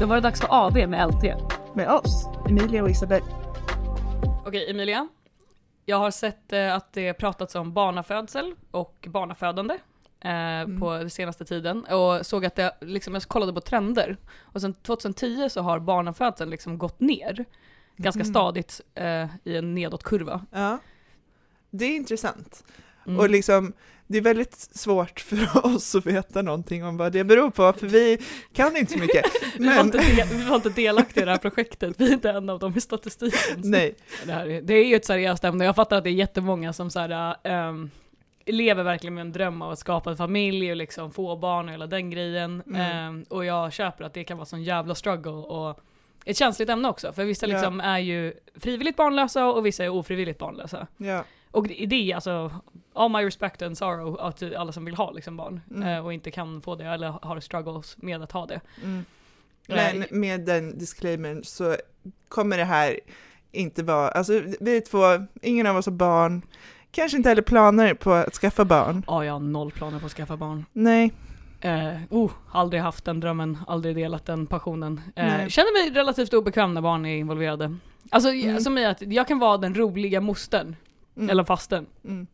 Då 0.00 0.06
var 0.06 0.14
det 0.14 0.20
dags 0.20 0.40
för 0.40 0.48
AV 0.50 0.88
med 0.88 1.08
LT. 1.08 1.22
Med 1.74 1.90
oss, 1.90 2.26
Emilia 2.48 2.82
och 2.82 2.90
Isabel. 2.90 3.22
Okej 4.46 4.70
Emilia, 4.70 5.08
jag 5.84 5.96
har 5.98 6.10
sett 6.10 6.52
eh, 6.52 6.74
att 6.74 6.92
det 6.92 7.14
pratats 7.14 7.54
om 7.54 7.72
barnafödsel 7.72 8.54
och 8.70 9.08
barnafödande 9.10 9.74
eh, 10.20 10.78
på 10.80 10.92
den 10.98 11.10
senaste 11.10 11.44
tiden 11.44 11.84
och 11.84 12.26
såg 12.26 12.44
att 12.44 12.54
det, 12.54 12.74
liksom, 12.80 13.14
jag 13.14 13.22
kollade 13.22 13.52
på 13.52 13.60
trender 13.60 14.16
och 14.40 14.60
sen 14.60 14.74
2010 14.74 15.48
så 15.50 15.60
har 15.62 15.78
barnafödseln 15.78 16.50
liksom 16.50 16.78
gått 16.78 17.00
ner 17.00 17.44
ganska 17.96 18.20
Mm. 18.20 18.32
stadigt 18.34 18.80
eh, 18.94 19.26
i 19.44 19.56
en 19.56 19.74
nedåtkurva. 19.74 20.46
Ja. 20.50 20.78
Det 21.70 21.84
är 21.84 21.96
intressant. 21.96 22.64
Mm. 23.06 23.20
Och 23.20 23.30
liksom, 23.30 23.72
det 24.06 24.18
är 24.18 24.22
väldigt 24.22 24.54
svårt 24.54 25.20
för 25.20 25.66
oss 25.66 25.94
att 25.94 26.06
veta 26.06 26.42
någonting 26.42 26.84
om 26.84 26.96
vad 26.96 27.12
det 27.12 27.24
beror 27.24 27.50
på, 27.50 27.72
för 27.72 27.86
vi 27.86 28.18
kan 28.52 28.76
inte 28.76 28.92
så 28.92 28.98
mycket. 28.98 29.24
vi, 29.58 29.66
var 29.66 29.74
Men, 29.74 29.86
inte 29.86 29.98
del, 29.98 30.28
vi 30.32 30.44
var 30.44 30.56
inte 30.56 30.70
delaktiga 30.70 31.22
i 31.22 31.24
det 31.24 31.30
här 31.30 31.38
projektet, 31.38 31.94
vi 31.98 32.08
är 32.08 32.12
inte 32.12 32.30
en 32.30 32.50
av 32.50 32.58
dem 32.58 32.72
i 32.76 32.80
statistiken. 32.80 33.40
Nej, 33.64 33.94
Det, 34.26 34.32
här 34.32 34.46
är, 34.46 34.62
det 34.62 34.74
är 34.74 34.84
ju 34.84 34.96
ett 34.96 35.06
seriöst 35.06 35.44
ämne, 35.44 35.64
jag 35.64 35.76
fattar 35.76 35.96
att 35.96 36.04
det 36.04 36.10
är 36.10 36.14
jättemånga 36.14 36.72
som 36.72 36.90
så 36.90 37.00
här, 37.00 37.36
ehm, 37.44 37.90
lever 38.46 38.82
verkligen 38.82 39.14
med 39.14 39.20
en 39.20 39.32
dröm 39.32 39.62
av 39.62 39.72
att 39.72 39.78
skapa 39.78 40.10
en 40.10 40.16
familj 40.16 40.70
och 40.70 40.76
liksom 40.76 41.10
få 41.12 41.36
barn 41.36 41.66
och 41.66 41.72
hela 41.72 41.86
den 41.86 42.10
grejen. 42.10 42.62
Mm. 42.66 42.80
Ehm, 42.80 43.24
och 43.28 43.44
jag 43.44 43.72
köper 43.72 44.04
att 44.04 44.14
det 44.14 44.24
kan 44.24 44.36
vara 44.36 44.46
sån 44.46 44.62
jävla 44.62 44.94
struggle 44.94 45.30
och 45.30 45.80
ett 46.24 46.36
känsligt 46.36 46.68
ämne 46.68 46.88
också, 46.88 47.12
för 47.12 47.24
vissa 47.24 47.46
Ja. 47.46 47.52
liksom 47.52 47.80
är 47.80 47.98
ju 47.98 48.32
frivilligt 48.56 48.96
barnlösa 48.96 49.46
och 49.46 49.66
vissa 49.66 49.84
är 49.84 49.88
ofrivilligt 49.88 50.38
barnlösa. 50.38 50.86
ja. 50.96 51.24
Och 51.50 51.68
det, 51.68 51.86
det 51.86 52.10
är 52.10 52.14
alltså, 52.14 52.52
all 52.94 53.10
my 53.10 53.18
respect 53.24 53.62
and 53.62 53.78
sorrow 53.78 54.20
att 54.20 54.42
alla 54.56 54.72
som 54.72 54.84
vill 54.84 54.94
ha 54.94 55.10
liksom 55.10 55.36
barn 55.36 55.60
Mm. 55.70 55.88
eh, 55.88 56.04
och 56.04 56.12
inte 56.12 56.30
kan 56.30 56.62
få 56.62 56.74
det 56.74 56.84
eller 56.84 57.08
har 57.22 57.40
struggles 57.40 57.96
med 57.98 58.22
att 58.22 58.32
ha 58.32 58.46
det. 58.46 58.60
Mm. 58.84 59.04
Men 59.68 60.04
med 60.10 60.40
den 60.40 60.78
disclaimern 60.78 61.44
så 61.44 61.76
kommer 62.28 62.56
det 62.58 62.64
här 62.64 63.00
inte 63.52 63.82
vara, 63.82 64.08
alltså 64.08 64.42
vi 64.60 64.80
två, 64.80 64.98
ingen 65.42 65.66
av 65.66 65.76
oss 65.76 65.86
har 65.86 65.92
barn, 65.92 66.42
kanske 66.90 67.16
inte 67.16 67.28
heller 67.28 67.42
planer 67.42 67.94
på 67.94 68.12
att 68.12 68.34
skaffa 68.34 68.64
barn. 68.64 69.04
Ja, 69.06 69.24
jag 69.24 69.32
har 69.32 69.40
noll 69.40 69.70
planer 69.70 69.98
på 70.00 70.06
att 70.06 70.12
skaffa 70.12 70.36
barn. 70.36 70.64
Nej, 70.72 71.12
Eh, 71.64 71.94
oh, 72.10 72.30
aldrig 72.52 72.82
haft 72.82 73.04
den 73.04 73.20
drömmen, 73.20 73.58
aldrig 73.66 73.96
delat 73.96 74.26
den 74.26 74.46
passionen. 74.46 75.00
Eh, 75.16 75.48
känner 75.48 75.82
mig 75.82 75.96
relativt 75.98 76.34
obekväm 76.34 76.74
när 76.74 76.80
barn 76.80 77.06
är 77.06 77.16
involverade. 77.16 77.76
Alltså 78.10 78.30
Mm. 78.30 78.60
som 78.60 78.78
i 78.78 78.86
att 78.86 79.02
jag 79.02 79.28
kan 79.28 79.38
vara 79.38 79.56
den 79.58 79.74
roliga 79.74 80.20
mostern, 80.20 80.76
mm. 81.16 81.30
eller 81.30 81.44
fasten. 81.44 81.86
mm. 82.04 82.26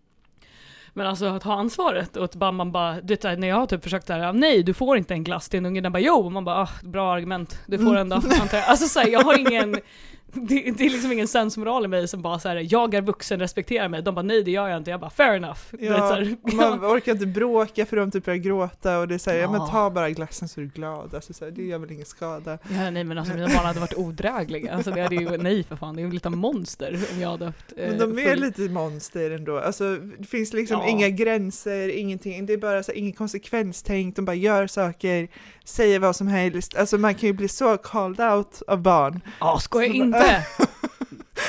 Men 0.93 1.07
alltså 1.07 1.27
att 1.27 1.43
ha 1.43 1.55
ansvaret 1.55 2.17
och 2.17 2.25
att 2.25 2.35
bara, 2.37 2.53
man 2.53 2.73
bara, 2.73 3.01
du 3.01 3.15
vet, 3.15 3.23
när 3.39 3.49
jag 3.49 3.57
har 3.57 3.67
typ 3.67 3.83
försökt 3.83 4.07
såhär, 4.07 4.33
nej 4.33 4.63
du 4.63 4.75
får 4.75 4.97
inte 4.97 5.15
en 5.15 5.25
glass 5.25 5.49
till 5.49 5.59
en 5.59 5.67
unge, 5.67 5.81
den 5.81 5.93
bara 5.93 6.01
jo, 6.01 6.15
och 6.15 6.33
man 6.33 6.45
bara 6.45 6.63
ah, 6.63 6.69
bra 6.83 7.13
argument, 7.15 7.63
du 7.67 7.79
får 7.79 7.87
Mm. 7.97 7.97
en 8.01 8.09
då, 8.09 8.17
antar 8.17 8.59
jag. 8.59 8.67
Alltså 8.67 8.89
såhär, 8.89 9.09
jag 9.09 9.21
har 9.23 9.39
ingen, 9.39 9.77
det, 10.33 10.71
det 10.71 10.87
är 10.87 10.91
liksom 10.91 11.13
ingen 11.13 11.29
sensmoral 11.29 11.85
i 11.85 11.89
mig 11.89 12.09
som 12.09 12.23
bara 12.23 12.39
såhär, 12.39 12.67
jag 12.73 12.95
är 12.95 13.03
vuxen, 13.03 13.41
respektera 13.41 13.89
mig. 13.89 14.03
De 14.03 14.15
bara 14.15 14.23
nej 14.23 14.45
det 14.45 14.51
gör 14.51 14.69
jag 14.69 14.77
inte, 14.77 14.91
jag 14.91 15.01
bara 15.01 15.11
fair 15.11 15.37
enough. 15.37 15.59
Ja, 15.79 15.93
här, 15.97 16.37
man 16.57 16.85
orkar 16.85 17.13
inte 17.13 17.27
bråka 17.27 17.87
för 17.87 17.97
de 17.97 18.11
typ 18.11 18.25
börjar 18.25 18.39
gråta 18.39 18.99
och 18.99 19.09
det 19.09 19.15
är 19.15 19.19
såhär, 19.19 19.39
ja. 19.39 19.51
men 19.51 19.61
Ja. 19.61 19.67
ta 19.67 19.91
bara 19.91 20.11
glassen 20.11 20.49
så 20.49 20.61
är 20.61 20.65
du 20.65 20.71
glad, 20.71 21.15
alltså 21.15 21.33
så 21.33 21.45
här, 21.45 21.53
det 21.53 21.63
gör 21.63 21.79
väl 21.79 21.93
ingen 21.93 22.07
skada. 22.07 22.59
Ja, 22.71 22.91
nej 22.91 23.05
men 23.05 23.19
alltså 23.19 23.35
mina 23.35 23.47
barn 23.47 23.65
hade 23.67 23.81
varit 23.81 23.97
odrägliga. 23.97 24.75
Alltså 24.75 24.91
det 24.91 25.03
hade 25.03 25.15
ju, 25.15 25.37
nej 25.39 25.65
för 25.65 25.77
fan, 25.77 25.97
det 25.97 26.03
är 26.03 26.07
ju 26.07 26.13
lite 26.13 26.31
monster 26.31 26.99
om 27.15 27.21
jag 27.21 27.31
hade 27.31 27.45
haft 27.47 27.73
eh, 27.77 27.89
Men 27.89 27.99
de 27.99 28.19
är 28.19 28.25
full- 28.37 28.41
lite 28.41 28.63
monster 28.63 29.31
ändå, 29.31 29.59
alltså 29.59 29.97
det 30.19 30.27
finns 30.27 30.53
liksom 30.53 30.81
Ja. 30.81 30.89
inga 30.89 31.09
gränser, 31.09 31.89
ingenting, 31.89 32.47
det 32.47 32.53
är 32.53 32.59
bara 32.59 32.83
så 32.83 32.93
här, 32.93 32.99
ingen 32.99 33.13
konsekvenstänk, 33.13 34.17
de 34.17 34.25
bara 34.25 34.35
gör 34.37 34.67
saker, 34.67 35.29
säger 35.65 35.99
vad 35.99 36.17
som 36.17 36.27
helst, 36.27 36.77
alltså 36.77 36.99
man 36.99 37.15
kan 37.15 37.27
ju 37.27 37.33
bli 37.33 37.49
så 37.49 37.77
called 37.77 38.21
out 38.21 38.63
av 38.67 38.79
barn. 38.83 39.21
Ja, 39.41 39.59
skoja 39.61 39.89
Så- 39.89 39.95
inte! 40.21 40.45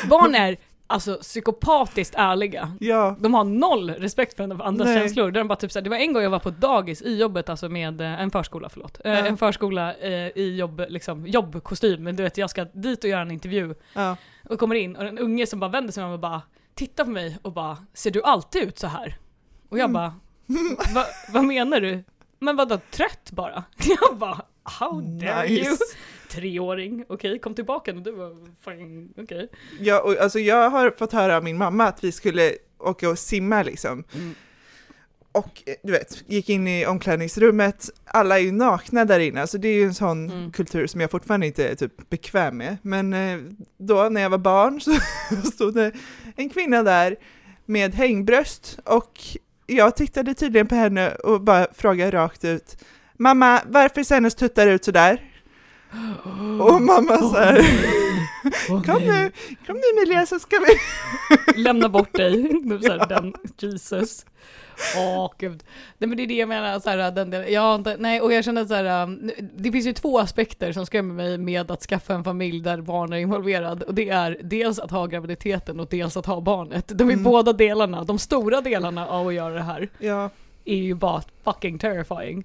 Barn 0.10 0.36
är 0.36 0.58
alltså 0.88 1.16
psykopatiskt 1.22 2.16
ärliga. 2.18 2.78
Ja, 2.80 3.16
De 3.20 3.34
har 3.34 3.44
noll 3.44 3.90
respekt 3.90 4.38
för 4.38 4.44
andras 4.44 4.86
Nej. 4.88 5.00
känslor. 5.00 5.32
Där 5.32 5.40
de 5.42 5.48
bara 5.48 5.56
typ 5.56 5.72
såhär, 5.72 5.84
det 5.84 5.90
var 5.90 5.98
en 5.98 6.14
gång 6.14 6.24
jag 6.24 6.30
var 6.30 6.40
på 6.40 6.50
ett 6.50 6.62
dagis 6.62 7.02
i 7.02 7.18
jobbet, 7.18 7.50
alltså 7.50 7.70
med 7.70 8.02
eh, 8.02 8.22
en 8.22 8.32
förskola, 8.32 8.70
förlåt. 8.70 8.98
Eh, 9.06 9.12
Ja. 9.12 9.18
En 9.26 9.38
förskola 9.38 9.94
eh, 9.94 10.12
i 10.36 10.56
jobb, 10.60 10.82
liksom, 10.90 11.28
jobbkostym, 11.28 12.04
men 12.04 12.16
du 12.16 12.24
vet 12.24 12.38
jag 12.38 12.50
ska 12.50 12.64
dit 12.66 13.04
och 13.04 13.10
göra 13.10 13.22
en 13.22 13.32
intervju. 13.32 13.76
ja. 13.94 14.18
Och 14.50 14.60
kommer 14.60 14.76
in 14.76 14.96
och 14.96 15.04
en 15.06 15.18
unge 15.20 15.48
som 15.48 15.60
bara 15.60 15.70
vänder 15.70 15.94
sig 15.94 16.04
om 16.04 16.12
och 16.12 16.20
bara 16.20 16.42
tittar 16.76 17.04
på 17.04 17.10
mig 17.10 17.38
och 17.42 17.52
bara, 17.54 17.78
ser 17.94 18.12
du 18.12 18.24
alltid 18.24 18.64
ut 18.64 18.80
så 18.80 18.88
här? 18.88 19.18
Och 19.70 19.78
jag 19.78 19.90
Mm. 19.90 19.94
bara, 19.94 20.14
Va, 20.96 21.06
vad 21.34 21.44
menar 21.44 21.80
du? 21.80 22.04
Men 22.40 22.56
vadå 22.56 22.80
trött 22.92 23.32
bara? 23.32 23.64
Jag 24.02 24.18
bara, 24.18 24.42
how 24.64 25.02
dare 25.02 25.48
you? 25.48 25.76
Treåring, 26.32 27.06
okej 27.10 27.40
kom 27.40 27.54
tillbaka 27.56 27.94
nu, 27.94 28.02
du 28.02 28.12
var 28.12 28.36
fine, 28.66 29.14
okej. 29.18 29.50
Ja, 29.80 30.02
och, 30.02 30.18
alltså 30.18 30.40
jag 30.40 30.70
har 30.70 30.92
fått 30.92 31.14
höra 31.14 31.38
av 31.38 31.44
min 31.44 31.58
mamma 31.58 31.86
att 31.88 32.04
vi 32.04 32.12
skulle 32.12 32.52
åka 32.80 33.10
och 33.10 33.20
simma 33.20 33.64
liksom. 33.64 34.04
Mm. 34.16 34.36
Och 35.32 35.64
eh, 35.66 35.76
du 35.84 35.92
vet, 35.92 36.24
gick 36.28 36.50
in 36.50 36.68
i 36.68 36.86
omklädningsrummet, 36.86 37.90
alla 38.06 38.40
är 38.40 38.44
ju 38.44 38.52
nakna 38.52 39.06
där 39.06 39.20
inne, 39.20 39.42
alltså 39.42 39.58
det 39.58 39.68
är 39.68 39.74
ju 39.74 39.84
en 39.84 39.94
sån 39.94 40.30
Mm. 40.32 40.52
kultur 40.52 40.88
som 40.88 41.02
jag 41.02 41.12
fortfarande 41.12 41.48
inte 41.48 41.68
är 41.68 41.76
typ 41.76 42.10
bekväm 42.10 42.58
med. 42.58 42.78
Men 42.82 43.14
eh, 43.14 43.40
då 43.78 44.10
när 44.10 44.22
jag 44.22 44.30
var 44.30 44.38
barn 44.38 44.82
så 45.44 45.52
stod 45.52 45.74
det 45.74 45.92
en 46.36 46.50
kvinna 46.50 46.84
där 46.84 47.16
med 47.66 47.96
hängbröst 47.96 48.80
och 48.86 49.20
jag 49.68 49.96
tittade 49.96 50.34
tydligen 50.34 50.68
på 50.68 50.76
henne 50.76 51.12
och 51.16 51.42
bara 51.42 51.68
frågade 51.74 52.12
rakt 52.12 52.46
ut 52.46 52.78
Mamma, 53.18 53.62
varför 53.68 54.04
ser 54.04 54.16
hennes 54.16 54.36
tuttar 54.36 54.68
ut 54.68 54.86
sådär? 54.86 55.31
Och 56.62 56.82
mamma 56.82 57.18
så 57.18 57.36
här, 57.36 57.60
Åh, 58.70 58.84
kom 58.86 59.02
nu, 59.04 59.32
kom 59.68 59.76
nu 59.76 60.02
Emilia 60.02 60.26
så 60.26 60.40
ska 60.40 60.56
vi... 60.60 60.76
Lämna 61.62 61.90
bort 61.90 62.14
dig. 62.14 62.54
Nu 62.64 62.80
så 62.80 62.92
här, 62.92 63.06
den, 63.08 63.34
Jesus. 63.60 64.26
Åh 64.98 65.32
gud. 65.38 65.64
Nej 65.98 66.08
men 66.08 66.18
det 66.18 66.24
är 66.24 66.28
det 66.28 66.34
jag 66.34 66.50
menar, 66.50 66.80
så 66.80 66.90
här, 66.90 67.12
den, 67.12 67.30
den, 67.30 67.54
jag 67.54 67.76
inte, 67.76 67.96
nej 68.00 68.22
och 68.22 68.34
jag 68.34 68.44
känner 68.46 68.66
så 68.66 68.74
här, 68.74 69.04
um, 69.04 69.32
det 69.58 69.72
finns 69.72 69.86
ju 69.88 69.94
två 69.94 70.20
aspekter 70.20 70.72
som 70.72 70.86
skrämmer 70.86 71.14
mig 71.14 71.38
med 71.38 71.72
att 71.72 71.82
skaffa 71.82 72.14
en 72.14 72.24
familj 72.24 72.62
där 72.62 72.82
barn 72.82 73.14
är 73.14 73.18
involverad 73.18 73.84
och 73.84 73.94
det 73.94 74.10
är 74.10 74.38
dels 74.44 74.80
att 74.80 74.92
ha 74.92 75.06
graviditeten 75.06 75.80
och 75.80 75.88
dels 75.90 76.18
att 76.18 76.26
ha 76.26 76.42
barnet. 76.42 76.86
De 76.88 77.10
är 77.10 77.14
Mm. 77.14 77.24
båda 77.24 77.54
delarna, 77.54 78.04
de 78.04 78.20
stora 78.20 78.62
delarna 78.62 79.08
av 79.08 79.28
att 79.28 79.34
göra 79.34 79.54
det 79.54 79.62
här 79.62 79.90
Ja, 80.00 80.30
är 80.66 80.76
ju 80.78 80.94
bara 80.94 81.22
fucking 81.44 81.80
terrifying. 81.80 82.44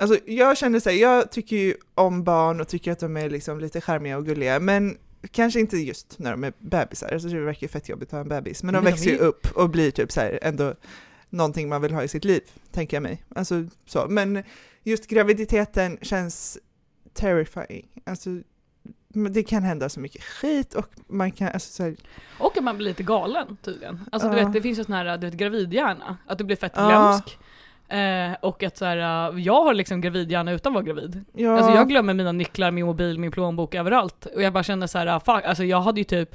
Alltså 0.00 0.18
jag 0.26 0.56
känner 0.58 0.80
så 0.80 0.90
här, 0.90 0.96
jag 0.96 1.30
tycker 1.32 1.56
ju 1.56 1.74
om 1.94 2.24
barn 2.24 2.60
och 2.60 2.68
tycker 2.68 2.92
att 2.92 2.98
de 2.98 3.16
är 3.16 3.30
liksom 3.30 3.60
lite 3.60 3.80
charmiga 3.80 4.16
och 4.16 4.26
gulliga, 4.26 4.60
men 4.60 4.98
kanske 5.30 5.60
inte 5.60 5.76
just 5.76 6.18
när 6.18 6.30
de 6.30 6.44
är 6.44 6.52
bebisar, 6.58 7.08
alltså 7.12 7.28
det 7.28 7.40
verkar 7.40 7.62
ju 7.62 7.68
fett 7.68 7.88
jobbigt 7.88 8.08
att 8.08 8.12
ha 8.12 8.20
en 8.20 8.28
bebis, 8.28 8.62
men 8.62 8.74
de 8.74 8.78
Men 8.78 8.84
de 8.84 8.90
växer 8.90 9.10
ju 9.10 9.16
är 9.16 9.20
ju- 9.20 9.24
upp 9.26 9.46
och 9.54 9.70
blir 9.70 9.90
typ 9.90 10.12
så 10.12 10.20
här 10.20 10.38
ändå 10.42 10.74
någonting 11.30 11.68
man 11.68 11.82
vill 11.82 11.92
ha 11.92 12.02
i 12.02 12.08
sitt 12.08 12.24
liv, 12.24 12.40
tänker 12.72 12.96
jag 12.96 13.02
mig. 13.02 13.24
Alltså 13.34 13.64
så, 13.86 14.06
men 14.08 14.42
just 14.82 15.06
graviditeten 15.06 15.98
känns 16.02 16.58
terrifying, 17.14 17.86
alltså 18.06 18.30
det 19.30 19.42
kan 19.42 19.62
hända 19.62 19.88
så 19.88 20.00
mycket 20.00 20.22
skit 20.22 20.74
och 20.74 20.86
man 21.06 21.30
kan, 21.32 21.48
alltså 21.48 21.72
så 21.72 21.82
här, 21.82 21.96
Och 22.38 22.56
att 22.58 22.64
man 22.64 22.76
blir 22.76 22.86
lite 22.88 23.02
galen 23.02 23.56
tydligen. 23.62 24.00
Alltså 24.12 24.28
du 24.28 24.38
Ja. 24.38 24.44
vet, 24.44 24.52
det 24.52 24.62
finns 24.62 24.78
ju 24.78 24.84
sån 24.84 24.94
här 24.94 25.18
du 25.18 25.26
vet, 25.26 25.36
gravidhjärna, 25.36 26.16
att 26.26 26.38
du 26.38 26.44
blir 26.44 26.56
fett 26.56 26.74
glömsk. 26.74 27.38
Eh, 27.90 28.36
och 28.40 28.62
att 28.62 28.76
så 28.76 28.84
här, 28.84 29.30
uh, 29.32 29.40
jag 29.40 29.62
har 29.62 29.74
liksom 29.74 30.00
gravidhjärna 30.00 30.52
utan 30.52 30.70
att 30.70 30.74
vara 30.74 30.84
gravid. 30.84 31.24
ja, 31.32 31.56
Alltså 31.56 31.72
jag 31.72 31.88
glömmer 31.88 32.14
mina 32.14 32.32
nycklar, 32.32 32.70
min 32.70 32.86
mobil, 32.86 33.18
min 33.18 33.30
plånbok 33.30 33.74
överallt. 33.74 34.26
Och 34.26 34.42
jag 34.42 34.52
bara 34.52 34.62
känner 34.62 34.86
så 34.86 34.98
här, 34.98 35.06
uh, 35.06 35.18
fuck, 35.18 35.44
alltså 35.44 35.64
jag 35.64 35.80
hade 35.80 36.00
ju 36.00 36.04
typ 36.04 36.34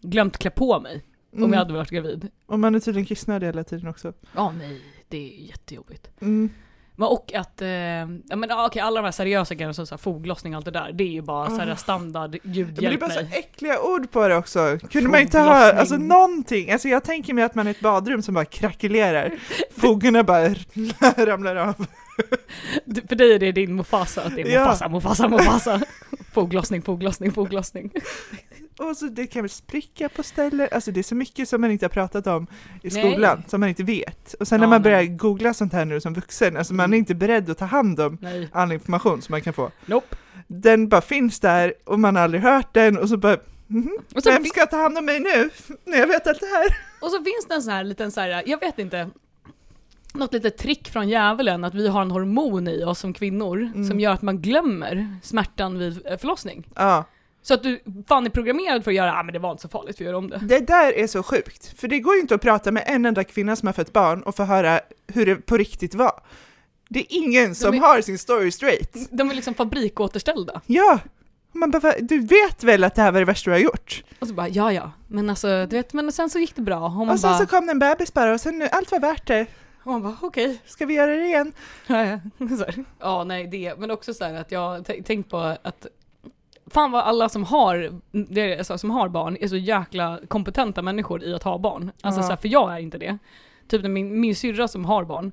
glömt 0.00 0.38
klä 0.38 0.50
på 0.50 0.80
mig 0.80 1.04
om 1.32 1.38
mm, 1.38 1.52
jag 1.52 1.58
hade 1.58 1.72
varit 1.72 1.90
gravid. 1.90 2.28
och 2.46 2.58
man 2.58 2.74
är 2.74 2.80
tydligen 2.80 3.06
kissnödig 3.06 3.46
hela 3.46 3.64
tiden 3.64 3.88
också. 3.88 4.12
Ja 4.34 4.52
nej, 4.58 4.80
det 5.08 5.18
är 5.18 5.46
jättejobbigt. 5.48 6.10
Mm. 6.20 6.50
Men 6.96 7.08
och 7.08 7.32
att, 7.34 7.62
eh, 7.62 7.68
ja 7.68 8.36
men 8.36 8.44
ja, 8.48 8.66
okej 8.66 8.82
alla 8.82 9.00
de 9.00 9.04
här 9.04 9.12
seriösa 9.12 9.54
grejerna 9.54 9.74
som 9.74 9.86
så 9.86 9.94
här, 9.94 9.98
foglossning 9.98 10.54
och 10.54 10.56
allt 10.56 10.64
det 10.64 10.70
där, 10.70 10.92
det 10.92 11.04
är 11.04 11.08
ju 11.08 11.22
bara 11.22 11.50
så 11.50 11.56
här 11.56 11.70
Ah. 11.70 11.76
standard 11.76 12.36
Men 12.42 12.52
ljud, 12.54 12.74
det 12.74 12.86
är 12.86 12.98
bara 12.98 13.10
så 13.10 13.20
äckliga 13.20 13.82
ord 13.82 14.10
på 14.10 14.28
det 14.28 14.36
också. 14.36 14.78
Kunde 14.90 15.10
man 15.10 15.20
inte 15.20 15.38
ha, 15.38 15.72
alltså 15.72 15.96
någonting, 15.96 16.70
alltså 16.70 16.88
jag 16.88 17.04
tänker 17.04 17.34
mig 17.34 17.44
att 17.44 17.54
man 17.54 17.66
är 17.66 17.70
ett 17.70 17.80
badrum 17.80 18.22
som 18.22 18.34
bara 18.34 18.44
krackelerar. 18.44 19.34
Fogarna 19.76 20.22
bara 20.24 20.48
ramlar 21.26 21.56
av. 21.56 21.86
Du- 22.84 23.02
För 23.08 23.16
dig 23.16 23.34
är 23.34 23.38
det 23.38 23.52
din 23.52 23.74
Mufasa, 23.76 24.22
att 24.22 24.36
det 24.36 24.42
är 24.42 24.46
Ja. 24.54 24.60
Mufasa, 24.60 24.88
Mufasa, 24.88 25.28
Mufasa. 25.28 25.80
foglossning, 26.32 26.82
foglossning, 26.82 27.32
foglossning. 27.32 27.90
Och 28.88 28.96
så 28.96 29.06
det 29.06 29.26
kan 29.26 29.42
väl 29.42 29.50
spricka 29.50 30.08
på 30.08 30.22
ställen, 30.22 30.68
alltså 30.72 30.90
det 30.92 31.00
är 31.00 31.02
så 31.04 31.14
mycket 31.14 31.48
som 31.48 31.60
man 31.60 31.70
inte 31.70 31.84
har 31.84 31.90
pratat 31.90 32.26
om 32.26 32.46
i 32.82 32.88
Nej. 32.88 32.90
skolan, 32.90 33.42
som 33.48 33.60
man 33.60 33.68
inte 33.68 33.82
vet. 33.84 34.34
Och 34.34 34.48
sen 34.48 34.56
Ja, 34.56 34.60
när 34.60 34.68
man 34.70 34.82
nej. 34.82 34.90
börjar 34.92 35.04
googla 35.04 35.54
sånt 35.54 35.72
här 35.72 35.84
nu 35.84 36.00
som 36.00 36.14
vuxen, 36.14 36.56
alltså 36.56 36.74
man 36.74 36.84
är 36.84 36.88
Mm. 36.88 36.98
inte 36.98 37.14
beredd 37.14 37.50
att 37.50 37.58
ta 37.58 37.64
hand 37.64 38.00
om 38.00 38.18
Nej. 38.20 38.48
all 38.52 38.72
information 38.72 39.22
som 39.22 39.32
man 39.32 39.40
kan 39.40 39.52
få. 39.52 39.70
Nope. 39.86 40.16
Den 40.46 40.88
bara 40.88 41.00
finns 41.00 41.40
där 41.40 41.74
och 41.84 42.00
man 42.00 42.16
har 42.16 42.22
aldrig 42.22 42.42
hört 42.42 42.74
den 42.74 42.98
och 42.98 43.08
så 43.08 43.16
bara 43.16 43.36
Och 44.14 44.22
så, 44.22 44.30
vem 44.30 44.44
ska 44.44 44.66
ta 44.66 44.76
hand 44.76 44.98
om 44.98 45.04
mig 45.04 45.20
nu? 45.20 45.50
När 45.84 45.98
jag 45.98 46.06
vet 46.06 46.26
allt 46.26 46.40
det 46.40 46.46
här? 46.46 46.66
och 47.00 47.10
så 47.10 47.16
finns 47.24 47.46
det 47.48 47.54
en 47.54 47.62
sån 47.62 47.72
här 47.72 47.84
liten 47.84 48.12
så 48.12 48.20
här, 48.20 48.42
jag 48.46 48.60
vet 48.60 48.78
inte. 48.78 49.10
något 50.14 50.32
litet 50.32 50.58
trick 50.58 50.88
från 50.88 51.08
djävulen 51.08 51.64
att 51.64 51.74
vi 51.74 51.88
har 51.88 52.02
en 52.02 52.10
hormon 52.10 52.68
i 52.68 52.84
oss 52.84 52.98
som 52.98 53.12
kvinnor 53.12 53.62
Mm. 53.62 53.84
som 53.88 54.00
gör 54.00 54.12
att 54.12 54.22
man 54.22 54.42
glömmer 54.42 55.16
smärtan 55.22 55.78
vid 55.78 56.06
eh, 56.06 56.18
förlossning. 56.18 56.66
Ja. 56.74 57.04
Så 57.42 57.54
att 57.54 57.62
du 57.62 57.80
fan 58.08 58.26
är 58.26 58.30
programmerad 58.30 58.84
för 58.84 58.90
att 58.90 58.94
göra, 58.94 59.12
ah 59.12 59.22
men 59.22 59.32
det 59.32 59.38
var 59.38 59.50
inte 59.50 59.62
så 59.62 59.68
farligt, 59.68 60.00
vi 60.00 60.04
gör 60.04 60.14
om 60.14 60.30
det. 60.30 60.38
Det 60.42 60.60
där 60.60 60.92
är 60.98 61.06
så 61.06 61.22
sjukt, 61.22 61.80
för 61.80 61.88
det 61.88 62.00
går 62.00 62.14
ju 62.14 62.20
inte 62.20 62.34
att 62.34 62.40
prata 62.40 62.72
med 62.72 62.84
en 62.86 63.06
enda 63.06 63.24
kvinna 63.24 63.56
som 63.56 63.66
har 63.66 63.72
fött 63.72 63.92
barn 63.92 64.22
och 64.22 64.34
få 64.36 64.42
höra 64.44 64.80
hur 65.06 65.26
det 65.26 65.36
på 65.36 65.56
riktigt 65.56 65.94
var. 65.94 66.20
Det 66.88 66.98
är 67.00 67.06
ingen 67.08 67.54
som 67.54 67.74
är- 67.74 67.78
har 67.80 68.00
sin 68.00 68.18
story 68.18 68.50
straight. 68.50 69.08
De 69.10 69.30
är 69.30 69.34
liksom 69.34 69.54
fabrikåterställda. 69.54 70.60
Ja, 70.66 70.98
man 71.52 71.70
bara, 71.70 71.94
du 72.00 72.18
vet 72.26 72.64
väl 72.64 72.84
att 72.84 72.94
det 72.94 73.02
här 73.02 73.12
var 73.12 73.18
det 73.20 73.24
värsta 73.26 73.50
du 73.50 73.54
har 73.54 73.60
gjort? 73.60 74.04
Och 74.18 74.28
så 74.28 74.34
bara, 74.34 74.48
ja 74.48 74.72
ja, 74.72 74.92
men 75.08 75.30
alltså 75.30 75.66
du 75.66 75.76
vet, 75.76 75.92
men 75.92 76.12
sen 76.12 76.30
så 76.30 76.38
gick 76.38 76.56
det 76.56 76.62
bra. 76.62 76.76
Och 76.86 77.00
Och 77.10 77.20
sen 77.20 77.30
bara, 77.30 77.38
så 77.38 77.46
kom 77.46 77.66
det 77.66 77.72
en 77.72 77.78
bebis 77.78 78.14
bara 78.14 78.32
och 78.34 78.40
sen 78.40 78.68
allt 78.72 78.92
var 78.92 79.00
värt 79.00 79.26
det. 79.26 79.46
och 79.82 79.92
man 79.92 80.02
bara 80.02 80.16
okej. 80.22 80.60
Ska 80.66 80.86
vi 80.86 80.94
göra 80.94 81.16
det 81.16 81.24
igen? 81.26 81.52
Ja, 81.86 82.04
ja. 82.04 82.18
Ja, 83.00 83.24
nej 83.24 83.46
det, 83.46 83.74
men 83.78 83.90
också 83.90 84.14
så 84.14 84.24
här 84.24 84.34
att 84.34 84.52
jag 84.52 84.60
har 84.60 85.02
tänkt 85.02 85.30
på 85.30 85.36
att 85.62 85.86
Fan 86.70 86.90
vad 86.92 87.02
alla 87.02 87.28
som 87.28 87.44
har, 87.44 88.00
det 88.10 88.52
är, 88.52 88.58
alltså, 88.58 88.78
som 88.78 88.90
har 88.90 89.08
barn 89.08 89.36
är 89.40 89.48
så 89.48 89.56
jäkla 89.56 90.20
kompetenta 90.28 90.82
människor 90.82 91.22
i 91.24 91.34
att 91.34 91.42
ha 91.42 91.58
barn. 91.58 91.90
Alltså 92.02 92.20
Ja. 92.20 92.22
så 92.24 92.30
här, 92.30 92.36
för 92.36 92.48
jag 92.48 92.72
är 92.74 92.78
inte 92.78 92.98
det. 92.98 93.18
Typ 93.68 93.82
min, 93.84 94.20
min 94.20 94.36
syrra 94.36 94.68
som 94.68 94.84
har 94.84 95.04
barn. 95.04 95.32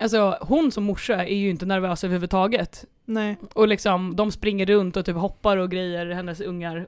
Alltså 0.00 0.38
hon 0.40 0.70
som 0.72 0.84
morsa 0.84 1.14
är 1.26 1.34
ju 1.36 1.50
inte 1.50 1.66
nervös 1.66 2.04
överhuvudtaget. 2.04 2.84
Nej. 3.04 3.36
Och 3.54 3.68
liksom 3.68 4.16
de 4.16 4.30
springer 4.30 4.66
runt 4.66 4.96
och 4.96 5.04
typ 5.06 5.16
hoppar 5.16 5.56
och 5.56 5.70
grejer, 5.70 6.06
hennes 6.10 6.40
ungar. 6.40 6.86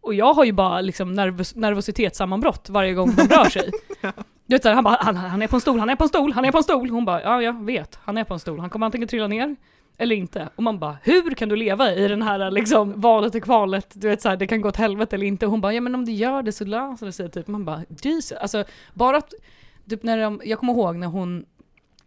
Och 0.00 0.14
jag 0.14 0.34
har 0.34 0.44
ju 0.44 0.52
bara 0.52 0.80
liksom 0.80 1.12
nervos, 1.12 1.54
nervositetssammanbrott 1.54 2.68
varje 2.70 2.94
gång 2.94 3.14
de 3.16 3.22
rör 3.22 3.44
sig. 3.50 3.70
Ja. 4.00 4.12
Du 4.46 4.54
vet 4.54 4.62
såhär, 4.62 4.74
han 4.74 4.84
bara 4.84 4.96
han, 5.00 5.16
han 5.16 5.42
är 5.42 5.46
på 5.48 5.56
en 5.56 5.60
stol, 5.60 5.78
han 5.80 5.90
är 5.90 5.96
på 5.96 6.02
en 6.04 6.08
stol, 6.08 6.32
han 6.32 6.44
är 6.44 6.52
på 6.52 6.58
en 6.58 6.64
stol. 6.64 6.90
Hon 6.90 7.04
bara 7.04 7.22
ja 7.22 7.42
jag 7.42 7.64
vet, 7.64 7.98
han 8.02 8.18
är 8.18 8.24
på 8.24 8.34
en 8.34 8.40
stol. 8.40 8.58
Han 8.60 8.70
kommer 8.70 8.86
antingen 8.86 9.08
trilla 9.08 9.26
ner 9.26 9.56
eller 10.00 10.16
inte. 10.16 10.48
Och 10.56 10.62
man 10.62 10.78
bara 10.78 10.96
hur 11.02 11.34
kan 11.34 11.48
du 11.48 11.56
leva 11.56 11.94
i 11.94 12.08
den 12.08 12.22
här 12.22 12.50
liksom 12.50 13.00
valet 13.00 13.34
och 13.34 13.42
kvalet? 13.42 13.92
Du 13.94 14.08
vet 14.08 14.22
såhär, 14.22 14.36
det 14.36 14.46
kan 14.46 14.60
gå 14.60 14.68
åt 14.68 14.76
helvete 14.76 15.16
eller 15.16 15.26
inte. 15.26 15.46
Hon 15.46 15.60
bara 15.60 15.72
ja 15.72 15.80
men 15.80 15.94
om 15.94 16.04
det 16.04 16.12
gör 16.12 16.42
det 16.42 16.52
så 16.52 16.64
löser 16.64 17.06
det 17.06 17.12
sig 17.12 17.30
typ. 17.30 17.46
Man 17.46 17.64
bara 17.64 17.84
Jesus. 18.02 18.38
Alltså 18.38 18.64
bara 18.94 19.16
att, 19.16 19.34
typ 19.90 20.02
när 20.02 20.18
de, 20.18 20.40
jag 20.44 20.58
kommer 20.58 20.72
ihåg 20.72 20.96
när 20.96 21.06
hon 21.06 21.44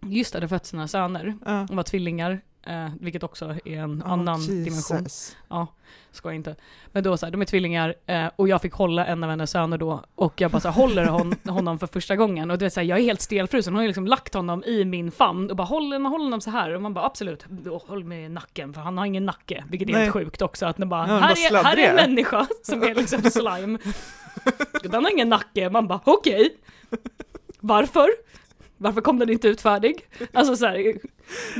just 0.01 0.33
hade 0.33 0.47
fött 0.47 0.65
sina 0.65 0.87
söner. 0.87 1.37
Ja. 1.45 1.65
De 1.67 1.75
var 1.75 1.83
tvillingar, 1.83 2.41
eh, 2.68 2.89
vilket 3.00 3.24
också 3.24 3.56
är 3.65 3.77
en 3.80 4.01
Oh, 4.04 4.12
annan 4.12 4.39
Jesus. 4.42 4.88
dimension. 4.89 5.07
Ja, 5.50 5.68
ska 6.12 6.33
inte. 6.33 6.56
Men 6.92 7.04
då 7.04 7.18
så 7.18 7.25
här, 7.25 7.31
de 7.31 7.42
är 7.42 7.45
tvillingar 7.45 7.95
eh, 8.06 8.27
och 8.36 8.48
jag 8.48 8.62
fick 8.62 8.74
hålla 8.74 9.06
en 9.06 9.24
av 9.24 9.30
hennes 9.30 9.51
söner 9.51 9.77
då 9.77 10.04
och 10.15 10.42
jag 10.42 10.51
bara 10.51 10.60
så 10.60 10.68
här, 10.68 10.75
håller 10.75 11.06
hon, 11.06 11.36
honom 11.54 11.80
för 11.80 11.88
första 11.88 12.15
gången 12.15 12.51
och 12.51 12.57
du 12.57 12.65
vet 12.65 12.74
så 12.74 12.80
här, 12.80 12.88
jag 12.88 13.00
är 13.00 13.04
helt 13.04 13.21
stelfrusen. 13.21 13.74
Hon 13.74 13.80
har 13.80 13.88
liksom 13.88 14.07
lagt 14.07 14.33
honom 14.33 14.63
i 14.63 14.86
min 14.86 15.12
famn 15.12 15.50
och 15.50 15.56
bara 15.56 15.68
håll, 15.68 15.94
håll 15.94 16.21
honom 16.21 16.42
så 16.42 16.50
här 16.50 16.75
och 16.75 16.81
man 16.81 16.94
bara 16.94 17.06
absolut, 17.06 17.45
då, 17.50 17.77
håll 17.88 18.04
mig 18.04 18.24
i 18.24 18.30
nacken 18.30 18.74
för 18.74 18.81
han 18.81 18.98
har 18.98 19.06
ingen 19.06 19.25
nacke, 19.25 19.63
vilket 19.69 19.89
är 19.89 19.94
Nej. 19.94 20.01
helt 20.01 20.13
sjukt 20.13 20.42
också 20.42 20.65
att 20.65 20.77
den 20.77 20.89
bara, 20.89 21.07
Ja, 21.07 21.13
här, 21.18 21.51
bara 21.51 21.60
är, 21.60 21.63
här 21.63 21.77
är 21.77 21.89
en 21.89 21.95
människa 21.95 22.48
som 22.63 22.83
är 22.83 22.95
liksom 22.95 23.21
slime. 23.21 23.80
Den 24.83 25.04
har 25.04 25.12
ingen 25.12 25.30
nacke, 25.30 25.69
man 25.69 25.88
bara 25.88 26.00
okej. 26.04 26.57
Varför? 27.60 28.10
Varför 28.83 29.01
kom 29.01 29.19
den 29.19 29.30
inte 29.30 29.47
ut 29.47 29.62
färdig? 29.62 30.06
Alltså 30.33 30.56
så 30.56 30.65
här, 30.65 30.94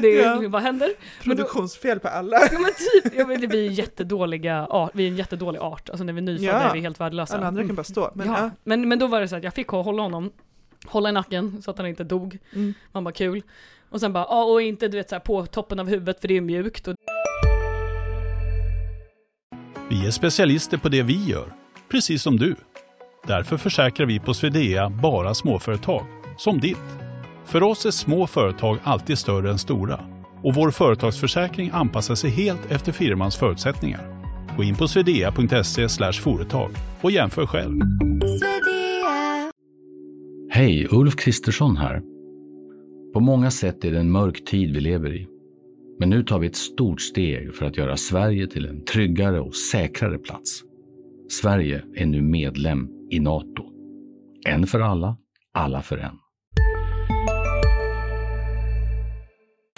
det, 0.02 0.08
Ja. 0.10 0.42
vad 0.48 0.62
händer? 0.62 0.90
Produktionsfel 1.24 2.00
på 2.00 2.08
alla. 2.08 2.38
Ja 2.52 2.60
men 2.60 2.72
typ, 3.04 3.14
ja, 3.18 3.28
men 3.28 3.50
vi 3.50 3.68
är 3.68 3.72
jättedåliga 3.72 4.66
art, 4.68 4.92
vi 4.94 5.04
är 5.04 5.08
en 5.08 5.16
jättedålig 5.16 5.60
art, 5.60 5.90
alltså 5.90 6.04
när 6.04 6.14
vi 6.14 6.18
är 6.20 6.22
nyfödda 6.24 6.52
Ja. 6.52 6.70
är 6.70 6.74
vi 6.74 6.80
helt 6.80 7.00
värdelösa. 7.00 7.38
Alla 7.38 7.48
andra 7.48 7.64
kan 7.68 7.75
bara 7.75 7.84
stå. 7.84 8.12
Men, 8.16 8.28
ja. 8.28 8.36
ja. 8.40 8.52
Men, 8.64 8.90
men 8.90 9.00
då 9.00 9.08
var 9.08 9.22
det 9.22 9.28
så 9.28 9.36
att 9.36 9.44
jag 9.44 9.54
fick 9.54 9.68
hålla 9.68 10.02
honom, 10.02 10.31
hålla 10.86 11.10
i 11.10 11.12
nacken 11.12 11.62
så 11.62 11.72
att 11.72 11.78
han 11.78 11.88
inte 11.88 12.04
dog. 12.04 12.38
Mm. 12.54 12.74
Man 12.92 13.04
bara 13.04 13.12
kul. 13.14 13.42
Och 13.90 14.00
sen 14.00 14.14
bara, 14.14 14.26
ja 14.30 14.44
och 14.44 14.62
inte 14.62 14.88
du 14.88 14.98
vet 14.98 15.10
så 15.10 15.16
här, 15.16 15.19
på 15.19 15.46
toppen 15.46 15.80
av 15.80 15.88
huvudet 15.88 16.22
för 16.22 16.28
det 16.28 16.38
är 16.38 16.42
mjukt. 16.42 16.88
Och, 16.88 16.96
Vi 19.90 20.08
är 20.08 20.12
specialister 20.12 20.78
på 20.78 20.90
det 20.90 21.02
vi 21.04 21.26
gör, 21.26 21.54
precis 21.90 22.22
som 22.24 22.38
du. 22.38 22.56
Därför 23.28 23.58
försäkrar 23.58 24.08
vi 24.08 24.19
på 24.19 24.34
Swedea 24.34 24.90
bara 24.90 25.34
småföretag, 25.34 26.06
som 26.38 26.60
ditt. 26.60 27.03
För 27.45 27.63
oss 27.63 27.86
är 27.86 27.92
små 27.92 28.28
företag 28.28 28.78
alltid 28.84 29.18
större 29.18 29.51
än 29.51 29.57
stora 29.57 30.00
och 30.44 30.56
vår 30.56 30.72
företagsförsäkring 30.72 31.69
anpassar 31.74 32.16
sig 32.16 32.30
helt 32.30 32.72
efter 32.72 32.92
firmans 32.92 33.36
förutsättningar. 33.36 34.24
Gå 34.57 34.63
in 34.63 34.75
på 34.75 34.88
swedea.se 34.88 36.12
företag 36.13 36.72
och 37.01 37.12
jämför 37.12 37.45
själv. 37.45 37.81
Hej, 40.50 40.88
Ulf 40.92 41.16
Kristersson 41.16 41.78
här. 41.78 42.01
På 43.13 43.19
många 43.19 43.51
sätt 43.51 43.86
är 43.86 43.92
det 43.92 44.00
en 44.00 44.12
mörk 44.12 44.45
tid 44.45 44.74
vi 44.74 44.80
lever 44.81 45.16
i. 45.16 45.28
Men 46.00 46.10
nu 46.10 46.24
tar 46.24 46.40
vi 46.40 46.48
ett 46.48 46.56
stort 46.56 47.01
steg 47.01 47.56
för 47.56 47.66
att 47.66 47.78
göra 47.78 47.98
Sverige 47.98 48.48
till 48.48 48.66
en 48.66 48.86
tryggare 48.86 49.40
och 49.40 49.56
säkrare 49.56 50.18
plats. 50.18 50.63
Sverige 51.30 51.84
är 51.95 52.06
nu 52.06 52.22
medlem 52.22 52.90
i 53.12 53.19
Nato. 53.19 53.63
En 54.48 54.68
för 54.68 54.80
alla, 54.80 55.18
alla 55.54 55.81
för 55.81 55.98
en. 55.98 56.23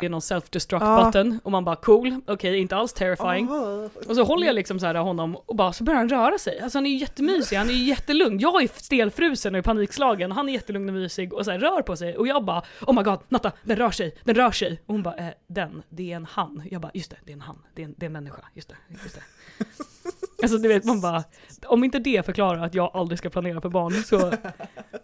Det 0.05 0.07
är 0.07 0.11
någon 0.11 0.19
self-destruct 0.21 0.81
Ja. 0.81 1.05
button 1.05 1.39
och 1.43 1.51
man 1.51 1.65
bara 1.65 1.75
cool, 1.75 2.21
okej 2.27 2.59
inte 2.59 2.75
alls 2.75 2.93
terrifying. 2.93 3.49
Åh. 3.49 3.85
Och 4.07 4.15
så 4.15 4.23
håller 4.23 4.47
jag 4.47 4.55
liksom 4.55 4.79
så 4.79 4.85
här 4.85 4.95
honom 4.95 5.35
och 5.35 5.55
bara 5.55 5.73
så 5.73 5.83
börjar 5.83 5.97
han 5.97 6.09
röra 6.09 6.37
sig. 6.37 6.59
Alltså 6.59 6.77
han 6.77 6.85
är 6.85 6.89
ju 6.89 6.95
jättemysig, 6.97 7.57
han 7.57 7.69
är 7.69 7.73
ju 7.73 7.83
jättelugn. 7.83 8.39
Jag 8.39 8.63
är 8.63 8.67
stelfrusen 8.75 9.55
och 9.55 9.59
är 9.59 9.61
panikslagen, 9.61 10.31
han 10.31 10.49
är 10.49 10.53
jättelugn 10.53 10.89
och 10.89 10.95
mysig 10.95 11.33
och 11.33 11.45
så 11.45 11.51
här 11.51 11.59
rör 11.59 11.81
på 11.81 11.95
sig. 11.95 12.17
Och 12.17 12.27
jag 12.27 12.45
bara 12.45 12.61
oh 12.81 12.95
my 12.95 13.03
god, 13.03 13.19
Natta, 13.29 13.51
den 13.63 13.77
rör 13.77 13.91
sig, 13.91 14.15
den 14.23 14.35
rör 14.35 14.51
sig. 14.51 14.81
Och 14.85 14.93
hon 14.93 15.03
bara 15.03 15.15
eh, 15.15 15.33
den, 15.47 15.83
det 15.89 16.11
är 16.11 16.15
en 16.15 16.25
han. 16.25 16.63
Jag 16.71 16.81
bara 16.81 16.91
just 16.93 17.11
det, 17.11 17.17
det 17.25 17.31
är 17.31 17.35
en 17.35 17.41
han, 17.41 17.57
det 17.75 17.81
är 17.81 17.85
en, 17.85 17.95
det 17.97 18.05
är 18.05 18.07
en 18.07 18.13
människa, 18.13 18.41
just 18.53 18.69
det, 18.69 18.75
just 19.03 19.15
det. 19.15 19.21
Alltså 20.43 20.57
du 20.57 20.67
vet 20.67 20.83
man 20.83 21.01
bara, 21.01 21.23
om 21.65 21.83
inte 21.83 21.99
det 21.99 22.25
förklarar 22.25 22.65
att 22.65 22.73
jag 22.73 22.91
aldrig 22.93 23.19
ska 23.19 23.29
planera 23.29 23.61
för 23.61 23.69
barn 23.69 23.91
så 23.93 24.17